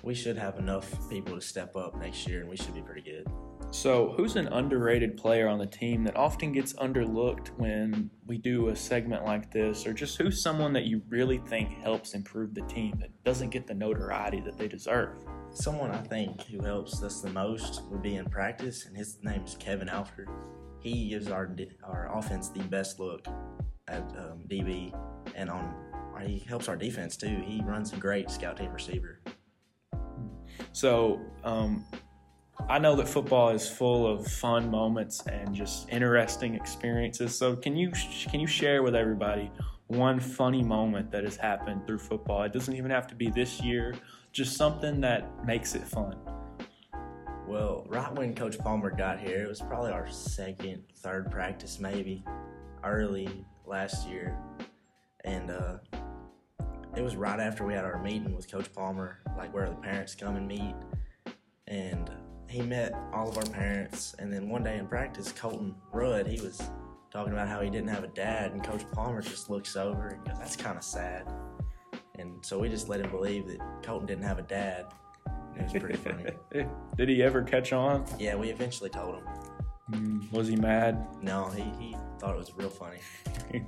we 0.09 0.15
should 0.15 0.39
have 0.39 0.57
enough 0.57 1.07
people 1.07 1.35
to 1.35 1.41
step 1.41 1.75
up 1.75 1.95
next 1.95 2.25
year, 2.27 2.39
and 2.39 2.49
we 2.49 2.57
should 2.57 2.73
be 2.73 2.81
pretty 2.81 3.03
good. 3.03 3.27
So, 3.69 4.15
who's 4.17 4.37
an 4.37 4.47
underrated 4.47 5.15
player 5.17 5.47
on 5.47 5.59
the 5.59 5.67
team 5.67 6.03
that 6.05 6.15
often 6.15 6.51
gets 6.51 6.73
underlooked 6.73 7.49
when 7.57 8.09
we 8.25 8.39
do 8.39 8.69
a 8.69 8.75
segment 8.75 9.23
like 9.23 9.51
this, 9.51 9.85
or 9.85 9.93
just 9.93 10.17
who's 10.17 10.41
someone 10.41 10.73
that 10.73 10.85
you 10.85 11.03
really 11.09 11.37
think 11.37 11.79
helps 11.83 12.15
improve 12.15 12.55
the 12.55 12.63
team 12.63 12.95
that 12.99 13.11
doesn't 13.23 13.51
get 13.51 13.67
the 13.67 13.75
notoriety 13.75 14.39
that 14.39 14.57
they 14.57 14.67
deserve? 14.67 15.23
Someone 15.51 15.91
I 15.91 16.01
think 16.01 16.41
who 16.47 16.63
helps 16.63 17.03
us 17.03 17.21
the 17.21 17.29
most 17.29 17.83
would 17.91 18.01
be 18.01 18.15
in 18.15 18.25
practice, 18.25 18.87
and 18.87 18.97
his 18.97 19.19
name 19.21 19.43
is 19.43 19.57
Kevin 19.59 19.89
Alford. 19.89 20.29
He 20.79 21.09
gives 21.09 21.29
our 21.29 21.55
our 21.83 22.17
offense 22.17 22.49
the 22.49 22.63
best 22.63 22.99
look 22.99 23.27
at 23.87 24.01
um, 24.17 24.41
DB, 24.49 24.91
and 25.35 25.51
on 25.51 25.71
he 26.21 26.39
helps 26.39 26.67
our 26.67 26.75
defense 26.75 27.15
too. 27.15 27.41
He 27.45 27.61
runs 27.63 27.93
a 27.93 27.97
great 27.97 28.29
scout 28.29 28.57
team 28.57 28.71
receiver. 28.71 29.18
So, 30.71 31.19
um, 31.43 31.85
I 32.67 32.77
know 32.77 32.95
that 32.97 33.07
football 33.07 33.49
is 33.49 33.67
full 33.67 34.05
of 34.05 34.27
fun 34.27 34.69
moments 34.69 35.25
and 35.27 35.55
just 35.55 35.89
interesting 35.89 36.55
experiences. 36.55 37.37
So, 37.37 37.55
can 37.55 37.75
you 37.75 37.91
can 38.29 38.39
you 38.39 38.47
share 38.47 38.83
with 38.83 38.95
everybody 38.95 39.51
one 39.87 40.19
funny 40.19 40.61
moment 40.63 41.11
that 41.11 41.23
has 41.23 41.35
happened 41.35 41.87
through 41.87 41.99
football? 41.99 42.43
It 42.43 42.53
doesn't 42.53 42.75
even 42.75 42.91
have 42.91 43.07
to 43.07 43.15
be 43.15 43.29
this 43.29 43.61
year, 43.61 43.95
just 44.31 44.55
something 44.55 45.01
that 45.01 45.45
makes 45.45 45.73
it 45.75 45.83
fun. 45.83 46.17
Well, 47.47 47.83
right 47.89 48.13
when 48.13 48.35
Coach 48.35 48.59
Palmer 48.59 48.91
got 48.91 49.19
here, 49.19 49.43
it 49.43 49.49
was 49.49 49.59
probably 49.59 49.91
our 49.91 50.07
second, 50.07 50.83
third 50.97 51.31
practice, 51.31 51.79
maybe 51.79 52.23
early 52.83 53.43
last 53.65 54.07
year, 54.07 54.37
and 55.25 55.49
uh, 55.49 55.77
it 56.95 57.01
was 57.01 57.15
right 57.15 57.39
after 57.39 57.65
we 57.65 57.73
had 57.73 57.85
our 57.85 58.01
meeting 58.01 58.35
with 58.35 58.51
Coach 58.51 58.71
Palmer, 58.73 59.19
like 59.37 59.53
where 59.53 59.69
the 59.69 59.75
parents 59.75 60.15
come 60.15 60.35
and 60.35 60.47
meet, 60.47 60.75
and 61.67 62.09
he 62.47 62.61
met 62.61 62.93
all 63.13 63.29
of 63.29 63.37
our 63.37 63.45
parents, 63.45 64.15
and 64.19 64.31
then 64.33 64.49
one 64.49 64.63
day 64.63 64.77
in 64.77 64.87
practice, 64.87 65.31
Colton 65.31 65.75
Rudd, 65.93 66.27
he 66.27 66.41
was 66.41 66.61
talking 67.11 67.33
about 67.33 67.47
how 67.47 67.61
he 67.61 67.69
didn't 67.69 67.89
have 67.89 68.03
a 68.03 68.07
dad, 68.07 68.51
and 68.51 68.63
Coach 68.63 68.83
Palmer 68.91 69.21
just 69.21 69.49
looks 69.49 69.75
over 69.75 70.07
and 70.07 70.25
goes, 70.25 70.37
"That's 70.39 70.55
kind 70.55 70.77
of 70.77 70.83
sad." 70.83 71.31
And 72.17 72.43
so 72.45 72.59
we 72.59 72.69
just 72.69 72.89
let 72.89 72.99
him 72.99 73.11
believe 73.11 73.47
that 73.47 73.59
Colton 73.83 74.07
didn't 74.07 74.25
have 74.25 74.39
a 74.39 74.43
dad. 74.43 74.87
It 75.55 75.63
was 75.63 75.71
pretty 75.71 75.97
funny. 75.97 76.25
Did 76.97 77.09
he 77.09 77.23
ever 77.23 77.43
catch 77.43 77.71
on? 77.71 78.05
Yeah, 78.17 78.35
we 78.35 78.49
eventually 78.49 78.89
told 78.89 79.15
him. 79.15 79.23
Mm, 79.91 80.31
was 80.31 80.47
he 80.47 80.55
mad? 80.55 81.07
No, 81.21 81.49
he, 81.49 81.63
he 81.79 81.95
thought 82.19 82.35
it 82.35 82.37
was 82.37 82.53
real 82.55 82.69
funny. 82.69 82.99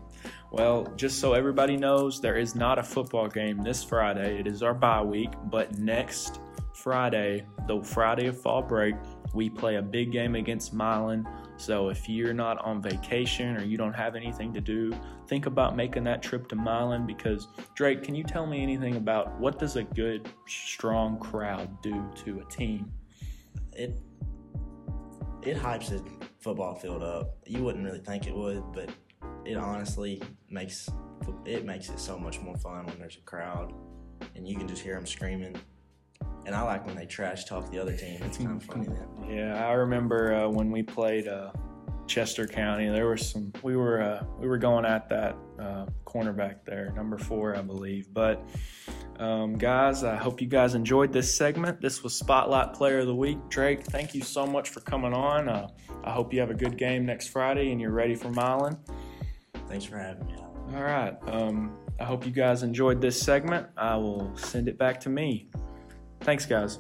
well, 0.52 0.88
just 0.96 1.20
so 1.20 1.34
everybody 1.34 1.78
knows, 1.78 2.22
there 2.22 2.38
is 2.38 2.56
not 2.56 2.78
a 2.78 2.84
football 2.84 3.28
game 3.28 3.64
this 3.64 3.84
Friday. 3.84 4.40
It 4.40 4.48
is 4.48 4.62
our 4.62 4.74
bye 4.74 5.02
week, 5.02 5.32
but 5.46 5.78
next 5.78 6.40
Friday, 6.74 7.46
the 7.68 7.82
Friday 7.82 8.28
of 8.28 8.40
fall 8.40 8.62
break, 8.62 8.96
we 9.34 9.50
play 9.50 9.78
a 9.78 9.82
big 9.82 10.12
game 10.12 10.36
against 10.36 10.74
Milan. 10.74 11.28
So 11.58 11.90
if 11.90 12.10
you're 12.10 12.34
not 12.34 12.58
on 12.60 12.82
vacation 12.82 13.56
or 13.56 13.64
you 13.64 13.78
don't 13.78 13.94
have 13.94 14.16
anything 14.16 14.54
to 14.54 14.62
do, 14.62 14.92
think 15.28 15.46
about 15.46 15.76
making 15.76 16.04
that 16.06 16.22
trip 16.22 16.48
to 16.50 16.56
Milan 16.56 17.06
because 17.06 17.48
Drake, 17.76 18.04
can 18.04 18.16
you 18.16 18.24
tell 18.24 18.46
me 18.46 18.62
anything 18.62 18.96
about 18.96 19.40
what 19.40 19.60
does 19.60 19.76
a 19.76 19.84
good 19.84 20.30
strong 20.48 21.20
crowd 21.20 21.82
do 21.82 22.04
to 22.26 22.40
a 22.40 22.46
team? 22.52 22.92
It 23.74 23.96
it 25.44 25.58
hypes 25.58 25.90
the 25.90 26.04
football 26.40 26.76
field 26.76 27.04
up. 27.04 27.38
You 27.46 27.64
wouldn't 27.64 27.84
really 27.84 28.00
think 28.00 28.28
it 28.28 28.36
would, 28.36 28.64
but 28.74 28.90
it 29.46 29.58
honestly 29.58 30.22
makes 30.50 30.90
it 31.46 31.66
makes 31.66 31.90
it 31.90 32.00
so 32.00 32.18
much 32.18 32.40
more 32.40 32.58
fun 32.58 32.86
when 32.86 33.00
there's 33.00 33.18
a 33.18 33.22
crowd 33.22 33.74
and 34.36 34.48
you 34.48 34.56
can 34.56 34.68
just 34.68 34.82
hear 34.82 34.96
them 34.96 35.06
screaming 35.06 35.56
and 36.46 36.56
I 36.56 36.62
like 36.62 36.86
when 36.86 36.96
they 36.96 37.06
trash 37.06 37.46
talk 37.46 37.70
the 37.70 37.80
other 37.80 37.96
team. 37.96 38.20
It's 38.24 38.38
kind 38.38 38.60
of 38.60 38.64
funny 38.64 38.88
then. 38.88 39.30
Yeah, 39.30 39.68
I 39.68 39.74
remember 39.74 40.34
uh, 40.34 40.50
when 40.50 40.72
we 40.72 40.82
played 40.82 41.28
uh, 41.28 41.52
Chester 42.08 42.48
County. 42.48 42.90
There 42.90 43.06
were 43.06 43.18
some. 43.18 43.54
We 43.64 43.76
were 43.76 44.02
uh, 44.02 44.24
we 44.40 44.48
were 44.48 44.58
going 44.58 44.86
at 44.86 45.08
that 45.10 45.38
uh, 45.60 45.86
cornerback 46.06 46.66
there, 46.66 46.92
number 46.96 47.18
four, 47.18 47.56
I 47.56 47.62
believe. 47.62 48.14
But 48.14 48.50
um, 49.20 49.58
guys, 49.58 50.04
I 50.04 50.16
hope 50.16 50.42
you 50.42 50.48
guys 50.48 50.76
enjoyed 50.76 51.12
this 51.12 51.36
segment. 51.36 51.82
This 51.82 52.04
was 52.04 52.14
Spotlight 52.16 52.74
Player 52.74 53.00
of 53.00 53.08
the 53.08 53.16
Week. 53.16 53.38
Drake, 53.50 53.84
thank 53.86 54.16
you 54.16 54.22
so 54.22 54.46
much 54.46 54.70
for 54.70 54.80
coming 54.82 55.14
on. 55.14 55.50
Uh, 55.50 55.68
I 56.04 56.12
hope 56.12 56.34
you 56.34 56.40
have 56.40 56.50
a 56.50 56.56
good 56.56 56.78
game 56.78 57.06
next 57.06 57.28
Friday 57.28 57.72
and 57.72 57.80
you're 57.80 57.92
ready 57.92 58.16
for 58.16 58.30
Milan. 58.30 58.78
Thanks 59.68 59.86
for 59.86 59.98
having 59.98 60.26
me. 60.28 60.36
All 60.74 60.84
right. 60.84 61.16
Um, 61.28 61.78
I 62.00 62.06
hope 62.06 62.26
you 62.26 62.32
guys 62.32 62.64
enjoyed 62.64 63.02
this 63.02 63.22
segment. 63.22 63.68
I 63.78 63.96
will 63.96 64.36
send 64.36 64.68
it 64.68 64.78
back 64.78 65.00
to 65.02 65.10
me. 65.10 65.50
Thanks, 66.22 66.46
guys. 66.46 66.80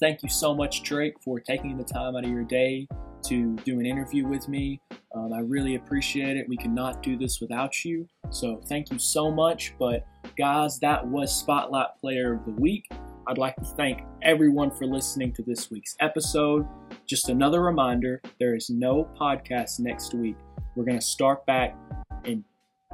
Thank 0.00 0.22
you 0.22 0.28
so 0.28 0.54
much, 0.54 0.82
Drake, 0.82 1.14
for 1.22 1.40
taking 1.40 1.76
the 1.78 1.84
time 1.84 2.16
out 2.16 2.24
of 2.24 2.30
your 2.30 2.44
day 2.44 2.86
to 3.26 3.56
do 3.64 3.80
an 3.80 3.86
interview 3.86 4.26
with 4.26 4.48
me. 4.48 4.80
Um, 5.14 5.32
I 5.32 5.38
really 5.40 5.76
appreciate 5.76 6.36
it. 6.36 6.48
We 6.48 6.56
cannot 6.56 7.02
do 7.02 7.16
this 7.16 7.40
without 7.40 7.84
you. 7.84 8.06
So 8.30 8.60
thank 8.66 8.90
you 8.90 8.98
so 8.98 9.30
much. 9.30 9.74
But 9.78 10.04
guys, 10.36 10.78
that 10.80 11.06
was 11.06 11.34
Spotlight 11.34 11.88
Player 12.00 12.34
of 12.34 12.44
the 12.44 12.52
Week. 12.52 12.90
I'd 13.26 13.38
like 13.38 13.56
to 13.56 13.64
thank 13.64 14.02
everyone 14.22 14.70
for 14.70 14.86
listening 14.86 15.32
to 15.34 15.42
this 15.42 15.70
week's 15.70 15.96
episode. 16.00 16.66
Just 17.06 17.28
another 17.28 17.62
reminder 17.62 18.20
there 18.38 18.54
is 18.54 18.68
no 18.68 19.08
podcast 19.18 19.80
next 19.80 20.14
week. 20.14 20.36
We're 20.74 20.84
going 20.84 20.98
to 20.98 21.04
start 21.04 21.46
back 21.46 21.76
in 22.24 22.44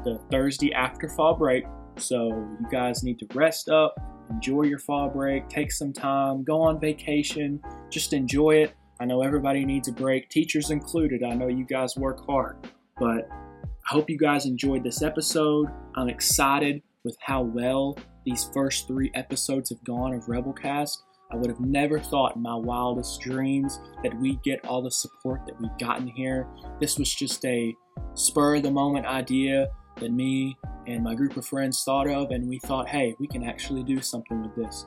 the 0.05 0.21
Thursday 0.31 0.73
after 0.73 1.09
fall 1.09 1.35
break. 1.35 1.65
So 1.97 2.29
you 2.29 2.67
guys 2.71 3.03
need 3.03 3.19
to 3.21 3.27
rest 3.35 3.69
up, 3.69 3.95
enjoy 4.31 4.63
your 4.63 4.79
fall 4.79 5.09
break, 5.09 5.49
take 5.49 5.73
some 5.73 5.93
time, 5.93 6.45
go 6.45 6.61
on 6.61 6.79
vacation, 6.79 7.61
just 7.91 8.13
enjoy 8.13 8.57
it. 8.57 8.75
I 9.01 9.07
know 9.07 9.23
everybody 9.23 9.65
needs 9.65 9.89
a 9.89 9.93
break, 9.93 10.29
teachers 10.29 10.71
included. 10.71 11.23
I 11.23 11.35
know 11.35 11.49
you 11.49 11.65
guys 11.65 11.97
work 11.97 12.25
hard, 12.27 12.57
but 12.99 13.29
I 13.31 13.93
hope 13.93 14.11
you 14.11 14.19
guys 14.19 14.47
enjoyed 14.47 14.85
this 14.85 15.03
episode. 15.03 15.69
I'm 15.97 16.09
excited 16.09 16.83
with 17.05 17.17
how 17.21 17.43
well 17.43 17.97
these 18.25 18.51
first 18.53 18.87
three 18.87 19.11
episodes 19.15 19.71
have 19.71 19.83
gone 19.85 20.15
of 20.15 20.25
Rebelcast. 20.25 20.99
I 21.33 21.37
would 21.37 21.49
have 21.49 21.61
never 21.61 22.01
thought 22.01 22.37
in 22.37 22.43
my 22.43 22.57
wildest 22.57 23.21
dreams 23.21 23.81
that 24.03 24.19
we'd 24.19 24.43
get 24.43 24.65
all 24.65 24.83
the 24.83 24.91
support 24.91 25.47
that 25.47 25.61
we've 25.61 25.79
gotten 25.79 26.09
here. 26.09 26.49
This 26.81 26.99
was 26.99 27.15
just 27.15 27.45
a 27.45 27.75
spur 28.15 28.57
of 28.57 28.65
the 28.65 28.71
moment 28.71 29.07
idea 29.07 29.69
that 30.01 30.13
me 30.13 30.57
and 30.87 31.05
my 31.05 31.15
group 31.15 31.37
of 31.37 31.47
friends 31.47 31.85
thought 31.85 32.09
of, 32.09 32.31
and 32.31 32.49
we 32.49 32.59
thought, 32.59 32.89
hey, 32.89 33.15
we 33.21 33.29
can 33.29 33.45
actually 33.45 33.85
do 33.85 34.01
something 34.01 34.43
with 34.43 34.55
this. 34.57 34.87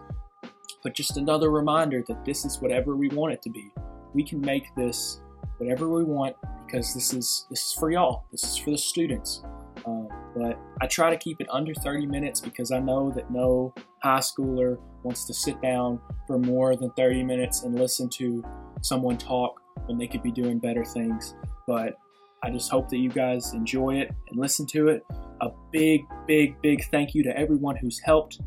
But 0.84 0.95
just 0.95 1.17
another 1.17 1.49
reminder 1.49 2.04
that 2.08 2.26
this 2.26 2.43
is 2.43 2.60
whatever 2.60 2.95
we 2.95 3.08
want 3.10 3.34
it 3.34 3.41
to 3.43 3.49
be. 3.49 3.71
We 4.13 4.23
can 4.23 4.41
make 4.41 4.65
this 4.76 5.21
whatever 5.58 5.88
we 5.88 6.04
want 6.04 6.36
because 6.65 6.93
this 6.93 7.13
is 7.13 7.45
this 7.49 7.67
is 7.67 7.73
for 7.80 7.89
y'all. 7.91 8.26
This 8.32 8.43
is 8.43 8.58
for 8.58 8.71
the 8.71 8.78
students. 8.78 9.43
I 10.82 10.88
try 10.88 11.10
to 11.10 11.17
keep 11.17 11.39
it 11.41 11.47
under 11.49 11.73
30 11.73 12.06
minutes 12.06 12.39
because 12.39 12.71
I 12.71 12.79
know 12.79 13.12
that 13.12 13.32
no 13.32 13.73
high 14.01 14.19
schooler 14.19 14.77
wants 15.03 15.25
to 15.25 15.34
sit 15.34 15.62
down 15.62 15.99
for 16.27 16.38
more 16.38 16.75
than 16.75 16.91
30 16.91 17.23
minutes 17.23 17.63
and 17.63 17.75
listen 17.75 18.10
to 18.17 18.43
someone 18.82 19.17
talk 19.17 19.62
when 19.86 19.97
they 19.97 20.08
could 20.08 20.23
be 20.23 20.32
doing 20.32 20.60
better 20.60 20.84
things. 20.84 21.36
But 21.67 21.93
I 22.43 22.49
just 22.49 22.69
hope 22.69 22.89
that 22.89 22.97
you 22.97 23.10
guys 23.10 23.53
enjoy 23.53 23.95
it 23.95 24.12
and 24.29 24.39
listen 24.39 24.65
to 24.67 24.89
it. 24.89 25.03
A 25.41 25.49
big, 25.71 26.01
big, 26.27 26.62
big 26.62 26.84
thank 26.91 27.15
you 27.15 27.23
to 27.23 27.38
everyone 27.38 27.75
who's 27.75 27.99
helped 27.99 28.39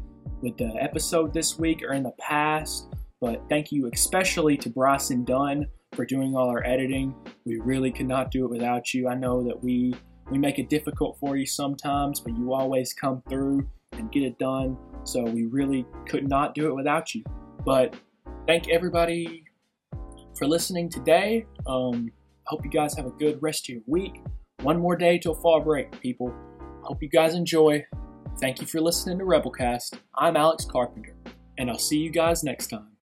with 0.42 0.56
the 0.56 0.74
episode 0.80 1.32
this 1.32 1.58
week 1.58 1.82
or 1.82 1.92
in 1.92 2.02
the 2.02 2.12
past. 2.18 2.88
But 3.20 3.42
thank 3.48 3.72
you 3.72 3.88
especially 3.92 4.56
to 4.58 4.68
Bryson 4.68 5.24
Dunn 5.24 5.66
for 5.94 6.04
doing 6.04 6.36
all 6.36 6.48
our 6.48 6.64
editing. 6.64 7.14
We 7.44 7.58
really 7.58 7.90
could 7.90 8.06
not 8.06 8.30
do 8.30 8.44
it 8.44 8.50
without 8.50 8.92
you. 8.92 9.08
I 9.08 9.14
know 9.14 9.42
that 9.44 9.62
we 9.62 9.94
we 10.30 10.38
make 10.38 10.58
it 10.58 10.68
difficult 10.68 11.18
for 11.18 11.36
you 11.36 11.46
sometimes, 11.46 12.20
but 12.20 12.36
you 12.36 12.52
always 12.52 12.92
come 12.92 13.22
through 13.28 13.68
and 13.92 14.10
get 14.10 14.22
it 14.22 14.38
done. 14.38 14.76
So 15.04 15.22
we 15.22 15.46
really 15.46 15.86
could 16.08 16.28
not 16.28 16.54
do 16.54 16.68
it 16.68 16.74
without 16.74 17.14
you. 17.14 17.22
But 17.64 17.94
thank 18.46 18.68
everybody 18.68 19.44
for 20.36 20.46
listening 20.46 20.88
today. 20.88 21.46
Um, 21.66 22.10
hope 22.46 22.64
you 22.64 22.70
guys 22.70 22.94
have 22.96 23.06
a 23.06 23.10
good 23.10 23.40
rest 23.40 23.68
of 23.68 23.74
your 23.74 23.82
week. 23.86 24.20
One 24.62 24.80
more 24.80 24.96
day 24.96 25.18
till 25.18 25.34
fall 25.34 25.60
break, 25.60 26.00
people. 26.00 26.34
Hope 26.82 27.02
you 27.02 27.08
guys 27.08 27.34
enjoy. 27.34 27.84
Thank 28.40 28.60
you 28.60 28.66
for 28.66 28.80
listening 28.80 29.18
to 29.18 29.24
Rebelcast. 29.24 29.98
I'm 30.14 30.36
Alex 30.36 30.64
Carpenter, 30.64 31.16
and 31.58 31.70
I'll 31.70 31.78
see 31.78 31.98
you 31.98 32.10
guys 32.10 32.42
next 32.42 32.68
time. 32.68 32.95